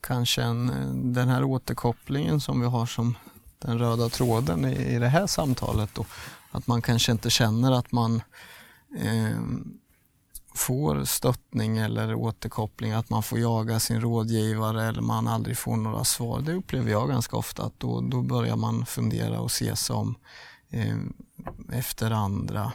kanske 0.00 0.42
en, 0.42 1.12
den 1.12 1.28
här 1.28 1.44
återkopplingen 1.44 2.40
som 2.40 2.60
vi 2.60 2.66
har 2.66 2.86
som 2.86 3.16
den 3.58 3.78
röda 3.78 4.08
tråden 4.08 4.64
i, 4.64 4.94
i 4.94 4.98
det 4.98 5.08
här 5.08 5.26
samtalet. 5.26 5.94
Då. 5.94 6.04
Att 6.50 6.66
man 6.66 6.82
kanske 6.82 7.12
inte 7.12 7.30
känner 7.30 7.72
att 7.72 7.92
man 7.92 8.22
eh, 8.98 9.38
får 10.54 11.04
stöttning 11.04 11.78
eller 11.78 12.14
återkoppling, 12.14 12.92
att 12.92 13.10
man 13.10 13.22
får 13.22 13.38
jaga 13.38 13.80
sin 13.80 14.00
rådgivare 14.00 14.88
eller 14.88 15.02
man 15.02 15.28
aldrig 15.28 15.58
får 15.58 15.76
några 15.76 16.04
svar. 16.04 16.40
Det 16.40 16.52
upplever 16.52 16.90
jag 16.90 17.08
ganska 17.08 17.36
ofta 17.36 17.62
att 17.62 17.80
då, 17.80 18.00
då 18.00 18.22
börjar 18.22 18.56
man 18.56 18.86
fundera 18.86 19.40
och 19.40 19.50
se 19.50 19.76
sig 19.76 19.96
om 19.96 20.14
eh, 20.70 20.96
efter 21.78 22.10
andra 22.10 22.72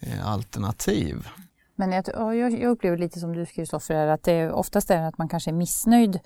eh, 0.00 0.26
alternativ. 0.26 1.28
Men 1.74 1.92
jag, 1.92 2.36
jag, 2.36 2.62
upplever 2.62 2.98
lite 2.98 3.20
som 3.20 3.32
du 3.32 3.46
Kristoffer, 3.46 4.06
att 4.06 4.22
det 4.22 4.50
oftast 4.50 4.90
är 4.90 5.02
att 5.02 5.18
man 5.18 5.28
kanske 5.28 5.50
är 5.50 5.52
missnöjd 5.52 6.20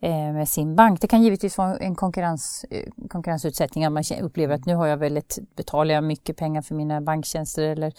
eh, 0.00 0.32
med 0.32 0.48
sin 0.48 0.76
bank. 0.76 1.00
Det 1.00 1.06
kan 1.06 1.22
givetvis 1.22 1.58
vara 1.58 1.76
en 1.76 1.94
konkurrens, 1.94 2.64
eh, 2.70 2.88
konkurrensutsättning, 3.08 3.84
att 3.84 3.92
man 3.92 4.04
upplever 4.20 4.54
att 4.54 4.66
nu 4.66 4.74
har 4.74 4.86
jag 4.86 4.96
väldigt, 4.96 5.38
betalar 5.56 5.94
jag 5.94 6.04
mycket 6.04 6.36
pengar 6.36 6.62
för 6.62 6.74
mina 6.74 7.00
banktjänster 7.00 7.62
eller 7.62 7.92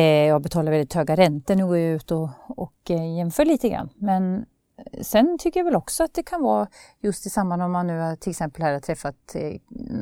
jag 0.00 0.42
betalar 0.42 0.70
väldigt 0.70 0.94
höga 0.94 1.16
räntor. 1.16 1.54
Nu 1.54 1.66
går 1.66 1.78
jag 1.78 1.94
ut 1.94 2.10
och, 2.10 2.28
och 2.48 2.90
eh, 2.90 3.16
jämför 3.16 3.44
lite 3.44 3.68
grann. 3.68 3.88
Men 3.94 4.46
eh, 4.76 5.02
sen 5.02 5.38
tycker 5.38 5.60
jag 5.60 5.64
väl 5.64 5.76
också 5.76 6.04
att 6.04 6.14
det 6.14 6.22
kan 6.22 6.42
vara 6.42 6.68
just 7.00 7.26
i 7.26 7.30
samband 7.30 7.62
om 7.62 7.72
man 7.72 7.86
nu 7.86 7.98
har 7.98 8.16
till 8.16 8.30
exempel 8.30 8.62
här 8.62 8.72
har 8.72 8.80
träffat 8.80 9.36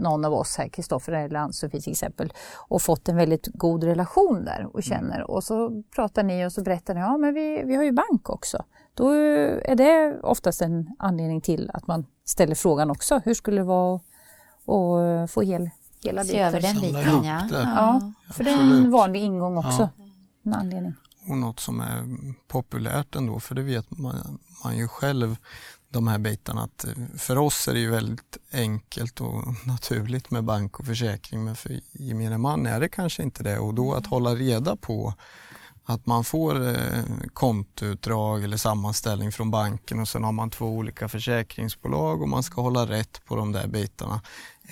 någon 0.02 0.24
av 0.24 0.34
oss 0.34 0.56
här, 0.58 0.68
Kristoffer 0.68 1.12
eller 1.12 1.40
Ann-Sofie 1.40 1.80
till 1.80 1.92
exempel, 1.92 2.32
och 2.68 2.82
fått 2.82 3.08
en 3.08 3.16
väldigt 3.16 3.48
god 3.54 3.84
relation 3.84 4.44
där 4.44 4.68
och 4.72 4.82
känner. 4.82 5.16
Mm. 5.16 5.26
Och 5.26 5.44
så 5.44 5.82
pratar 5.94 6.22
ni 6.22 6.46
och 6.46 6.52
så 6.52 6.62
berättar 6.62 6.94
ni, 6.94 7.00
ja 7.00 7.16
men 7.16 7.34
vi, 7.34 7.62
vi 7.64 7.74
har 7.74 7.84
ju 7.84 7.92
bank 7.92 8.30
också. 8.30 8.64
Då 8.94 9.08
är 9.10 9.74
det 9.74 10.20
oftast 10.22 10.62
en 10.62 10.90
anledning 10.98 11.40
till 11.40 11.70
att 11.74 11.86
man 11.86 12.06
ställer 12.24 12.54
frågan 12.54 12.90
också, 12.90 13.20
hur 13.24 13.34
skulle 13.34 13.60
det 13.60 13.64
vara 13.64 13.94
att 14.66 15.30
få 15.30 15.42
hel 15.42 15.70
hela 16.02 16.24
Se 16.24 16.38
över 16.38 16.60
den 16.60 16.80
biten, 16.80 17.24
ja. 17.24 17.46
Ja. 17.50 18.12
För 18.32 18.44
det 18.44 18.50
är 18.50 18.60
en 18.60 18.90
vanlig 18.90 19.20
ingång 19.20 19.56
också. 19.56 19.88
Ja. 19.96 20.04
En 20.44 20.54
anledning. 20.54 20.94
Och 21.28 21.36
något 21.36 21.60
som 21.60 21.80
är 21.80 22.04
populärt 22.48 23.16
ändå, 23.16 23.40
för 23.40 23.54
det 23.54 23.62
vet 23.62 23.90
man, 23.90 24.38
man 24.64 24.76
ju 24.76 24.88
själv 24.88 25.36
de 25.92 26.08
här 26.08 26.18
bitarna 26.18 26.62
att 26.62 26.84
eh, 26.84 26.92
för 27.16 27.38
oss 27.38 27.68
är 27.68 27.74
det 27.74 27.80
ju 27.80 27.90
väldigt 27.90 28.36
enkelt 28.52 29.20
och 29.20 29.44
naturligt 29.66 30.30
med 30.30 30.44
bank 30.44 30.80
och 30.80 30.86
försäkring 30.86 31.44
men 31.44 31.56
för 31.56 31.80
gemene 31.92 32.38
man 32.38 32.66
är 32.66 32.80
det 32.80 32.88
kanske 32.88 33.22
inte 33.22 33.42
det 33.42 33.58
och 33.58 33.74
då 33.74 33.94
att 33.94 34.06
hålla 34.06 34.34
reda 34.34 34.76
på 34.76 35.14
att 35.84 36.06
man 36.06 36.24
får 36.24 36.68
eh, 36.68 37.04
kontoutdrag 37.32 38.44
eller 38.44 38.56
sammanställning 38.56 39.32
från 39.32 39.50
banken 39.50 40.00
och 40.00 40.08
sen 40.08 40.24
har 40.24 40.32
man 40.32 40.50
två 40.50 40.66
olika 40.66 41.08
försäkringsbolag 41.08 42.22
och 42.22 42.28
man 42.28 42.42
ska 42.42 42.62
hålla 42.62 42.86
rätt 42.86 43.24
på 43.24 43.36
de 43.36 43.52
där 43.52 43.66
bitarna. 43.66 44.20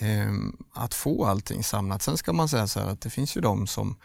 Ehm, 0.00 0.56
att 0.72 0.94
få 0.94 1.24
allting 1.24 1.62
samlat. 1.62 2.02
Sen 2.02 2.16
ska 2.16 2.32
man 2.32 2.48
säga 2.48 2.66
så 2.66 2.80
här 2.80 2.87
att 2.87 3.00
det 3.00 3.11
finns 3.11 3.37
ju 3.37 3.40
de 3.40 3.66
som 3.66 3.96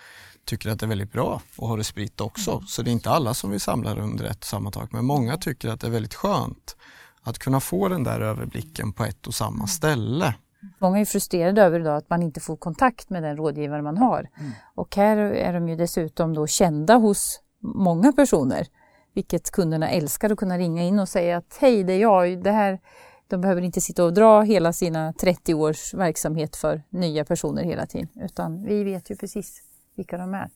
tycker 0.45 0.69
att 0.69 0.79
det 0.79 0.85
är 0.85 0.87
väldigt 0.87 1.11
bra 1.11 1.41
att 1.57 1.67
ha 1.67 1.75
det 1.77 1.83
spritt 1.83 2.21
också. 2.21 2.51
Mm. 2.51 2.65
Så 2.65 2.81
det 2.81 2.89
är 2.89 2.91
inte 2.91 3.09
alla 3.09 3.33
som 3.33 3.51
vill 3.51 3.61
samla 3.61 3.95
det 3.95 4.01
under 4.01 4.25
ett 4.25 4.37
och 4.37 4.45
samma 4.45 4.71
tak. 4.71 4.91
Men 4.91 5.05
många 5.05 5.37
tycker 5.37 5.69
att 5.69 5.81
det 5.81 5.87
är 5.87 5.91
väldigt 5.91 6.13
skönt 6.13 6.75
att 7.21 7.39
kunna 7.39 7.59
få 7.59 7.87
den 7.87 8.03
där 8.03 8.19
överblicken 8.19 8.93
på 8.93 9.03
ett 9.03 9.27
och 9.27 9.35
samma 9.35 9.55
mm. 9.55 9.67
ställe. 9.67 10.35
Många 10.79 10.99
är 10.99 11.05
frustrerade 11.05 11.61
över 11.61 11.79
idag 11.79 11.97
att 11.97 12.09
man 12.09 12.23
inte 12.23 12.39
får 12.39 12.57
kontakt 12.57 13.09
med 13.09 13.23
den 13.23 13.37
rådgivare 13.37 13.81
man 13.81 13.97
har. 13.97 14.29
Mm. 14.39 14.51
Och 14.75 14.95
här 14.95 15.17
är 15.17 15.53
de 15.53 15.69
ju 15.69 15.75
dessutom 15.75 16.33
då 16.33 16.47
kända 16.47 16.95
hos 16.95 17.41
många 17.61 18.11
personer. 18.11 18.67
Vilket 19.13 19.51
kunderna 19.51 19.89
älskar 19.89 20.29
att 20.29 20.37
kunna 20.37 20.57
ringa 20.57 20.83
in 20.83 20.99
och 20.99 21.09
säga 21.09 21.37
att 21.37 21.57
hej 21.61 21.83
det 21.83 21.93
är 21.93 21.99
jag, 21.99 22.43
det 22.43 22.51
här 22.51 22.79
de 23.27 23.41
behöver 23.41 23.61
inte 23.61 23.81
sitta 23.81 24.03
och 24.03 24.13
dra 24.13 24.41
hela 24.41 24.73
sina 24.73 25.13
30 25.13 25.53
års 25.53 25.93
verksamhet 25.93 26.55
för 26.55 26.83
nya 26.89 27.25
personer 27.25 27.63
hela 27.63 27.85
tiden, 27.85 28.09
utan 28.15 28.63
vi 28.65 28.83
vet 28.83 29.09
ju 29.09 29.15
precis 29.15 29.61
vilka 29.95 30.17
de 30.17 30.33
är. 30.33 30.49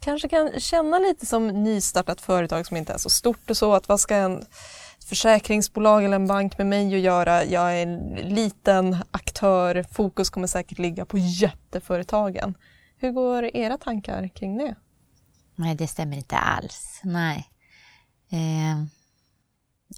Kanske 0.00 0.28
kan 0.28 0.60
känna 0.60 0.98
lite 0.98 1.26
som 1.26 1.48
nystartat 1.48 2.20
företag 2.20 2.66
som 2.66 2.76
inte 2.76 2.92
är 2.92 2.98
så 2.98 3.10
stort 3.10 3.50
och 3.50 3.56
så, 3.56 3.74
att 3.74 3.88
vad 3.88 4.00
ska 4.00 4.16
en 4.16 4.44
försäkringsbolag 5.08 6.04
eller 6.04 6.16
en 6.16 6.26
bank 6.26 6.58
med 6.58 6.66
mig 6.66 6.94
att 6.94 7.00
göra? 7.00 7.44
Jag 7.44 7.78
är 7.78 7.82
en 7.82 8.14
liten 8.14 8.96
aktör, 9.10 9.82
fokus 9.90 10.30
kommer 10.30 10.46
säkert 10.46 10.78
ligga 10.78 11.04
på 11.04 11.18
jätteföretagen. 11.18 12.54
Hur 12.96 13.10
går 13.12 13.56
era 13.56 13.78
tankar 13.78 14.28
kring 14.28 14.58
det? 14.58 14.74
Nej, 15.56 15.74
det 15.74 15.86
stämmer 15.86 16.16
inte 16.16 16.36
alls. 16.36 17.00
Nej. 17.04 17.48
Eh, 18.30 18.84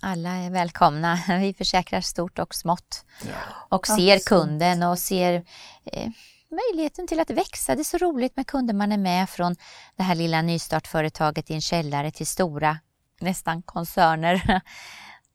alla 0.03 0.31
är 0.31 0.51
välkomna. 0.51 1.19
Vi 1.41 1.55
försäkrar 1.55 2.01
stort 2.01 2.39
och 2.39 2.55
smått 2.55 3.05
ja. 3.23 3.33
och 3.77 3.87
ser 3.87 3.93
Absolut. 3.93 4.25
kunden 4.25 4.83
och 4.83 4.99
ser 4.99 5.45
eh, 5.85 6.09
möjligheten 6.51 7.07
till 7.07 7.21
att 7.21 7.31
växa. 7.31 7.75
Det 7.75 7.83
är 7.83 7.85
så 7.85 7.99
roligt 7.99 8.37
med 8.37 8.47
kunder 8.47 8.75
man 8.75 8.93
är 8.93 8.99
med 8.99 9.29
från 9.29 9.57
det 9.97 10.03
här 10.03 10.15
lilla 10.15 10.43
nystartföretaget 10.43 11.51
i 11.51 11.55
en 11.55 11.61
källare 11.61 12.11
till 12.11 12.27
stora, 12.27 12.79
nästan 13.21 13.63
koncerner. 13.63 14.61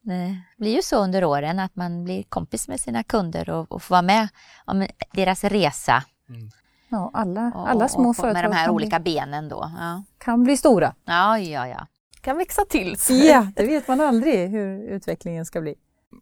Det 0.04 0.42
blir 0.58 0.74
ju 0.74 0.82
så 0.82 0.96
under 0.96 1.24
åren 1.24 1.58
att 1.58 1.76
man 1.76 2.04
blir 2.04 2.22
kompis 2.22 2.68
med 2.68 2.80
sina 2.80 3.02
kunder 3.02 3.50
och, 3.50 3.72
och 3.72 3.82
får 3.82 3.94
vara 3.94 4.02
med 4.02 4.28
om 4.64 4.86
deras 5.12 5.44
resa. 5.44 6.04
Mm. 6.28 6.50
Ja, 6.88 7.10
alla, 7.14 7.52
alla 7.54 7.88
små 7.88 8.08
och, 8.08 8.16
företag 8.16 8.32
med 8.32 8.44
de 8.44 8.56
här 8.56 8.70
olika 8.70 9.00
bli, 9.00 9.14
benen 9.14 9.48
då. 9.48 9.72
Ja. 9.78 10.02
Kan 10.18 10.44
bli 10.44 10.56
stora. 10.56 10.94
Ja, 11.04 11.38
ja, 11.38 11.68
ja 11.68 11.86
kan 12.22 12.36
växa 12.36 12.64
till 12.64 12.96
sig. 12.96 13.26
Ja, 13.26 13.46
det 13.56 13.66
vet 13.66 13.88
man 13.88 14.00
aldrig 14.00 14.50
hur 14.50 14.88
utvecklingen 14.88 15.46
ska 15.46 15.60
bli. 15.60 15.74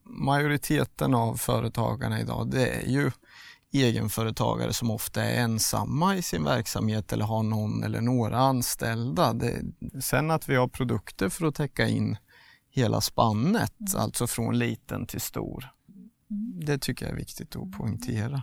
Majoriteten 0.05 1.15
av 1.15 1.37
företagarna 1.37 2.21
idag 2.21 2.51
det 2.51 2.69
är 2.69 2.87
ju 2.87 3.11
egenföretagare 3.73 4.73
som 4.73 4.91
ofta 4.91 5.25
är 5.25 5.43
ensamma 5.43 6.17
i 6.17 6.23
sin 6.23 6.45
verksamhet 6.45 7.13
eller 7.13 7.25
har 7.25 7.43
någon 7.43 7.83
eller 7.83 8.01
några 8.01 8.39
anställda. 8.39 9.33
Det, 9.33 9.63
sen 10.01 10.31
att 10.31 10.49
vi 10.49 10.57
har 10.57 10.69
produkter 10.69 11.29
för 11.29 11.47
att 11.47 11.55
täcka 11.55 11.89
in 11.89 12.17
hela 12.71 13.01
spannet, 13.01 13.81
mm. 13.81 14.03
alltså 14.03 14.27
från 14.27 14.59
liten 14.59 15.07
till 15.07 15.21
stor. 15.21 15.71
Det 16.67 16.79
tycker 16.79 17.07
jag 17.07 17.13
är 17.13 17.17
viktigt 17.17 17.57
att 17.57 17.73
poängtera. 17.73 18.43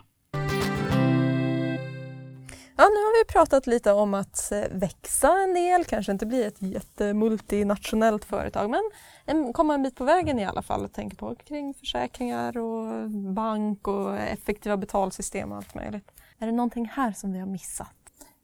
Ja, 2.80 2.84
nu 2.84 3.00
har 3.00 3.26
vi 3.26 3.32
pratat 3.34 3.68
lite 3.68 3.92
om 3.92 4.14
att 4.14 4.52
eh, 4.52 4.64
växa 4.72 5.44
en 5.44 5.54
del, 5.54 5.86
kanske 5.86 6.12
inte 6.12 6.26
bli 6.26 6.44
ett 6.44 6.62
jättemultinationellt 6.62 8.26
företag 8.26 8.70
men 8.70 9.54
komma 9.54 9.74
en 9.74 9.84
bit 9.84 9.96
på 9.96 10.04
vägen 10.04 10.40
i 10.40 10.46
alla 10.46 10.62
fall 10.62 10.86
och 10.86 10.94
tänka 10.94 11.16
på 11.16 11.36
kring 11.36 11.74
försäkringar 11.74 12.58
och 12.58 13.10
bank 13.10 13.88
och 13.88 14.18
effektiva 14.18 14.78
betalsystem 14.78 15.52
och 15.52 15.58
allt 15.58 15.76
möjligt. 15.76 16.12
Är 16.40 16.46
det 16.46 16.52
någonting 16.52 16.86
här 16.86 17.12
som 17.12 17.34
vi 17.34 17.40
har 17.40 17.48
missat? 17.48 17.96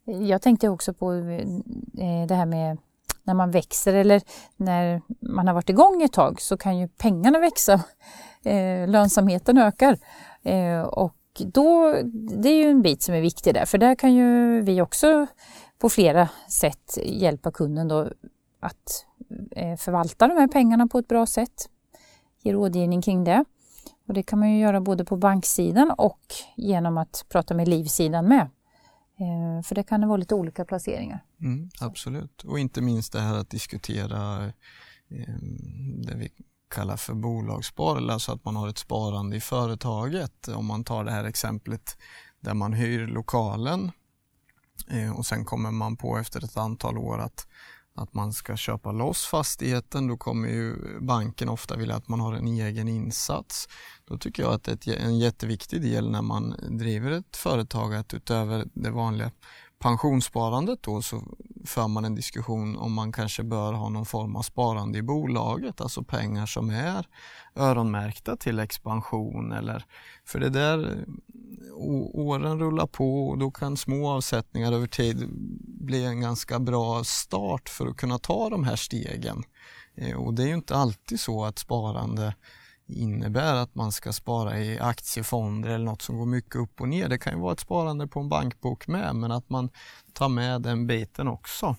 Jag 0.05 0.41
tänkte 0.41 0.69
också 0.69 0.93
på 0.93 1.13
eh, 1.13 2.27
det 2.27 2.35
här 2.35 2.45
med 2.45 2.77
när 3.23 3.33
man 3.33 3.51
växer 3.51 3.93
eller 3.93 4.21
när 4.57 5.01
man 5.19 5.47
har 5.47 5.53
varit 5.53 5.69
igång 5.69 6.03
ett 6.03 6.13
tag 6.13 6.41
så 6.41 6.57
kan 6.57 6.77
ju 6.77 6.87
pengarna 6.87 7.39
växa. 7.39 7.73
Eh, 8.45 8.87
lönsamheten 8.87 9.57
ökar. 9.57 9.97
Och 10.85 11.15
då, 11.39 12.01
det 12.13 12.49
är 12.49 12.63
ju 12.63 12.69
en 12.69 12.81
bit 12.81 13.01
som 13.01 13.15
är 13.15 13.21
viktig 13.21 13.53
där, 13.53 13.65
för 13.65 13.77
där 13.77 13.95
kan 13.95 14.13
ju 14.13 14.61
vi 14.61 14.81
också 14.81 15.27
på 15.77 15.89
flera 15.89 16.29
sätt 16.49 16.97
hjälpa 17.03 17.51
kunden 17.51 17.87
då 17.87 18.11
att 18.59 19.05
eh, 19.51 19.77
förvalta 19.77 20.27
de 20.27 20.37
här 20.37 20.47
pengarna 20.47 20.87
på 20.87 20.99
ett 20.99 21.07
bra 21.07 21.25
sätt. 21.25 21.69
Ge 22.41 22.53
rådgivning 22.53 23.01
kring 23.01 23.23
det. 23.23 23.45
Och 24.07 24.13
det 24.13 24.23
kan 24.23 24.39
man 24.39 24.51
ju 24.51 24.59
göra 24.59 24.81
både 24.81 25.05
på 25.05 25.17
banksidan 25.17 25.91
och 25.91 26.21
genom 26.55 26.97
att 26.97 27.25
prata 27.29 27.53
med 27.53 27.67
livsidan 27.67 28.27
med. 28.27 28.41
Eh, 29.19 29.63
för 29.63 29.75
det 29.75 29.83
kan 29.83 30.07
vara 30.07 30.17
lite 30.17 30.35
olika 30.35 30.65
placeringar. 30.65 31.23
Mm, 31.41 31.69
absolut, 31.81 32.43
och 32.43 32.59
inte 32.59 32.81
minst 32.81 33.13
det 33.13 33.19
här 33.19 33.37
att 33.37 33.49
diskutera 33.49 34.45
eh, 35.09 35.35
det 36.07 36.15
vi 36.15 36.31
kallar 36.73 36.97
för 36.97 37.13
bolagssparande, 37.13 38.13
alltså 38.13 38.31
att 38.31 38.45
man 38.45 38.55
har 38.55 38.67
ett 38.67 38.77
sparande 38.77 39.35
i 39.35 39.41
företaget. 39.41 40.47
Om 40.47 40.65
man 40.65 40.83
tar 40.83 41.03
det 41.03 41.11
här 41.11 41.23
exemplet 41.23 41.97
där 42.39 42.53
man 42.53 42.73
hyr 42.73 43.07
lokalen 43.07 43.91
eh, 44.89 45.17
och 45.17 45.25
sen 45.25 45.45
kommer 45.45 45.71
man 45.71 45.97
på 45.97 46.17
efter 46.17 46.45
ett 46.45 46.57
antal 46.57 46.97
år 46.97 47.19
att 47.19 47.47
att 47.95 48.13
man 48.13 48.33
ska 48.33 48.57
köpa 48.57 48.91
loss 48.91 49.25
fastigheten, 49.25 50.07
då 50.07 50.17
kommer 50.17 50.49
ju 50.49 50.75
banken 50.99 51.49
ofta 51.49 51.75
vilja 51.75 51.95
att 51.95 52.07
man 52.07 52.19
har 52.19 52.33
en 52.33 52.47
egen 52.47 52.87
insats. 52.87 53.67
Då 54.05 54.17
tycker 54.17 54.43
jag 54.43 54.53
att 54.53 54.63
det 54.63 54.87
är 54.87 54.97
en 54.97 55.19
jätteviktig 55.19 55.81
del 55.81 56.11
när 56.11 56.21
man 56.21 56.55
driver 56.69 57.11
ett 57.11 57.37
företag 57.37 57.95
att 57.95 58.13
utöver 58.13 58.65
det 58.73 58.91
vanliga 58.91 59.31
pensionssparandet 59.83 60.83
då 60.83 61.01
så 61.01 61.23
för 61.65 61.87
man 61.87 62.05
en 62.05 62.15
diskussion 62.15 62.77
om 62.77 62.93
man 62.93 63.11
kanske 63.11 63.43
bör 63.43 63.73
ha 63.73 63.89
någon 63.89 64.05
form 64.05 64.35
av 64.35 64.41
sparande 64.41 64.97
i 64.99 65.01
bolaget, 65.01 65.81
alltså 65.81 66.03
pengar 66.03 66.45
som 66.45 66.69
är 66.69 67.07
öronmärkta 67.55 68.35
till 68.35 68.59
expansion 68.59 69.51
eller 69.51 69.85
för 70.25 70.39
det 70.39 70.49
där 70.49 71.05
åren 72.13 72.59
rullar 72.59 72.87
på 72.87 73.29
och 73.29 73.37
då 73.37 73.51
kan 73.51 73.77
små 73.77 74.09
avsättningar 74.09 74.71
över 74.71 74.87
tid 74.87 75.29
bli 75.65 76.05
en 76.05 76.21
ganska 76.21 76.59
bra 76.59 77.03
start 77.03 77.69
för 77.69 77.87
att 77.87 77.97
kunna 77.97 78.17
ta 78.17 78.49
de 78.49 78.63
här 78.63 78.75
stegen. 78.75 79.43
Eh, 79.95 80.17
och 80.17 80.33
det 80.33 80.43
är 80.43 80.47
ju 80.47 80.53
inte 80.53 80.75
alltid 80.75 81.19
så 81.19 81.45
att 81.45 81.59
sparande 81.59 82.33
innebär 82.87 83.55
att 83.55 83.75
man 83.75 83.91
ska 83.91 84.13
spara 84.13 84.59
i 84.59 84.79
aktiefonder 84.79 85.69
eller 85.69 85.85
något 85.85 86.01
som 86.01 86.17
går 86.17 86.25
mycket 86.25 86.55
upp 86.55 86.81
och 86.81 86.89
ner. 86.89 87.09
Det 87.09 87.17
kan 87.17 87.33
ju 87.33 87.39
vara 87.39 87.53
ett 87.53 87.59
sparande 87.59 88.07
på 88.07 88.19
en 88.19 88.29
bankbok 88.29 88.87
med 88.87 89.15
men 89.15 89.31
att 89.31 89.49
man 89.49 89.69
tar 90.13 90.29
med 90.29 90.61
den 90.61 90.87
biten 90.87 91.27
också 91.27 91.75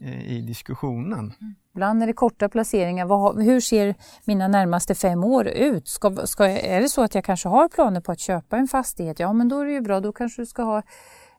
eh, 0.00 0.32
i 0.32 0.40
diskussionen. 0.40 1.32
Ibland 1.74 2.02
är 2.02 2.06
det 2.06 2.12
korta 2.12 2.48
placeringar. 2.48 3.06
Vad, 3.06 3.42
hur 3.42 3.60
ser 3.60 3.94
mina 4.24 4.48
närmaste 4.48 4.94
fem 4.94 5.24
år 5.24 5.48
ut? 5.48 5.88
Ska, 5.88 6.26
ska, 6.26 6.46
är 6.48 6.80
det 6.80 6.88
så 6.88 7.02
att 7.02 7.14
jag 7.14 7.24
kanske 7.24 7.48
har 7.48 7.68
planer 7.68 8.00
på 8.00 8.12
att 8.12 8.20
köpa 8.20 8.56
en 8.56 8.68
fastighet? 8.68 9.18
Ja, 9.18 9.32
men 9.32 9.48
då 9.48 9.60
är 9.60 9.64
det 9.64 9.72
ju 9.72 9.80
bra. 9.80 10.00
Då 10.00 10.12
kanske 10.12 10.42
du 10.42 10.46
ska 10.46 10.62
ha... 10.62 10.82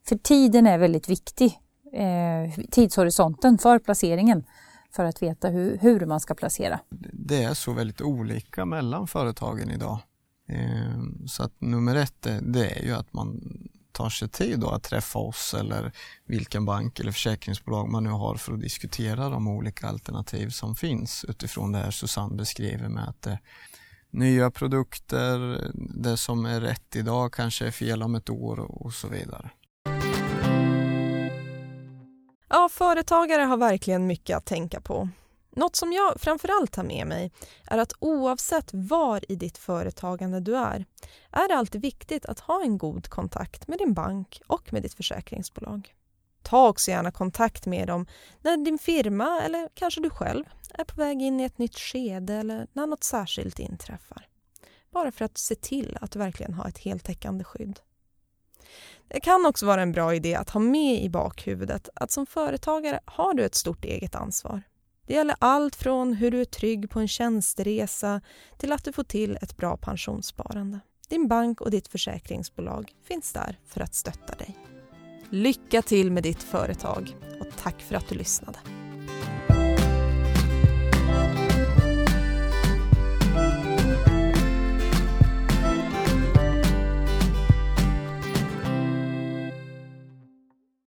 För 0.08 0.16
tiden 0.16 0.68
är 0.68 0.78
väldigt 0.78 1.10
viktig. 1.10 1.60
Eh, 1.94 2.64
tidshorisonten 2.72 3.58
för 3.58 3.80
placeringen 3.80 4.44
för 4.92 5.06
att 5.06 5.22
veta 5.22 5.50
hur, 5.50 5.78
hur 5.78 6.06
man 6.06 6.20
ska 6.20 6.36
placera. 6.36 6.80
Det 7.14 7.44
är 7.44 7.54
så 7.54 7.74
väldigt 7.74 8.02
olika 8.02 8.66
mellan 8.66 9.08
företagen 9.08 9.72
idag. 9.72 10.00
Ehm, 10.48 11.28
så 11.28 11.44
att 11.44 11.62
nummer 11.62 11.96
ett 11.96 12.28
det 12.42 12.70
är 12.70 12.84
ju 12.84 12.94
att 12.94 13.14
man 13.14 13.42
tar 13.92 14.10
sig 14.10 14.30
tid 14.30 14.64
att 14.64 14.84
träffa 14.84 15.20
oss 15.20 15.54
eller 15.54 15.92
vilken 16.26 16.66
bank 16.66 17.00
eller 17.00 17.12
försäkringsbolag 17.12 17.90
man 17.90 18.04
nu 18.04 18.10
har 18.10 18.36
för 18.36 18.54
att 18.54 18.62
diskutera 18.62 19.30
de 19.30 19.48
olika 19.48 19.88
alternativ 19.88 20.50
som 20.50 20.76
finns 20.76 21.26
utifrån 21.30 21.72
det 21.72 21.78
här 21.78 21.92
Susanne 21.92 22.36
beskriver 22.36 22.90
med 22.90 23.10
att 23.10 23.22
det, 23.22 23.40
nya 24.12 24.52
produkter, 24.52 25.70
det 25.74 26.18
som 26.18 26.46
är 26.46 26.62
rätt 26.62 26.96
idag 26.96 27.34
kanske 27.34 27.68
är 27.68 27.72
fel 27.72 28.04
om 28.04 28.16
ett 28.16 28.30
år 28.30 28.60
och 28.60 28.94
så 28.94 29.08
vidare. 29.08 29.50
Ja, 32.50 32.70
företagare 32.72 33.42
har 33.42 33.58
verkligen 33.58 34.08
mycket 34.08 34.38
att 34.38 34.46
tänka 34.46 34.82
på. 34.82 35.10
Något 35.56 35.76
som 35.76 35.94
jag 35.94 36.22
framförallt 36.22 36.72
tar 36.72 36.84
med 36.84 37.08
mig 37.08 37.32
är 37.66 37.78
att 37.78 37.94
oavsett 38.00 38.70
var 38.74 39.32
i 39.32 39.36
ditt 39.36 39.58
företagande 39.58 40.40
du 40.40 40.58
är, 40.58 40.86
är 41.32 41.48
det 41.48 41.56
alltid 41.56 41.82
viktigt 41.82 42.26
att 42.26 42.40
ha 42.40 42.62
en 42.62 42.78
god 42.78 43.08
kontakt 43.08 43.68
med 43.68 43.78
din 43.78 43.94
bank 43.94 44.42
och 44.48 44.74
med 44.74 44.82
ditt 44.84 44.94
försäkringsbolag. 44.94 45.94
Ta 46.44 46.68
också 46.68 46.92
gärna 46.92 47.12
kontakt 47.12 47.66
med 47.66 47.88
dem 47.88 48.08
när 48.42 48.58
din 48.58 48.78
firma 48.78 49.42
eller 49.42 49.70
kanske 49.74 50.02
du 50.02 50.10
själv 50.10 50.46
är 50.74 50.84
på 50.84 50.96
väg 50.96 51.22
in 51.22 51.40
i 51.40 51.44
ett 51.44 51.58
nytt 51.58 51.80
skede 51.80 52.34
eller 52.34 52.68
när 52.74 52.88
något 52.88 53.04
särskilt 53.04 53.60
inträffar. 53.60 54.28
Bara 54.92 55.12
för 55.12 55.26
att 55.26 55.38
se 55.38 55.56
till 55.56 55.98
att 56.02 56.12
du 56.12 56.20
verkligen 56.20 56.54
har 56.54 56.68
ett 56.68 56.78
heltäckande 56.78 57.44
skydd. 57.44 57.80
Det 59.10 59.20
kan 59.20 59.46
också 59.46 59.66
vara 59.66 59.82
en 59.82 59.92
bra 59.92 60.16
idé 60.16 60.36
att 60.36 60.50
ha 60.50 60.60
med 60.60 61.04
i 61.04 61.10
bakhuvudet 61.10 61.90
att 61.96 62.12
som 62.12 62.26
företagare 62.26 63.00
har 63.06 63.34
du 63.34 63.46
ett 63.46 63.56
stort 63.56 63.86
eget 63.86 64.16
ansvar. 64.16 64.62
Det 65.08 65.14
gäller 65.14 65.36
allt 65.40 65.76
från 65.76 66.14
hur 66.14 66.32
du 66.32 66.42
är 66.42 66.46
trygg 66.46 66.90
på 66.90 67.00
en 67.00 67.08
tjänsteresa 67.08 68.22
till 68.58 68.72
att 68.72 68.84
du 68.84 68.92
får 68.94 69.04
till 69.04 69.38
ett 69.42 69.58
bra 69.58 69.78
pensionssparande. 69.78 70.80
Din 71.10 71.28
bank 71.28 71.62
och 71.62 71.72
ditt 71.72 71.88
försäkringsbolag 71.88 72.92
finns 73.08 73.34
där 73.34 73.60
för 73.66 73.82
att 73.82 73.96
stötta 73.96 74.36
dig. 74.36 74.58
Lycka 75.30 75.82
till 75.82 76.12
med 76.12 76.24
ditt 76.24 76.44
företag 76.44 77.16
och 77.40 77.48
tack 77.64 77.82
för 77.82 77.96
att 77.96 78.08
du 78.08 78.16
lyssnade. 78.16 78.60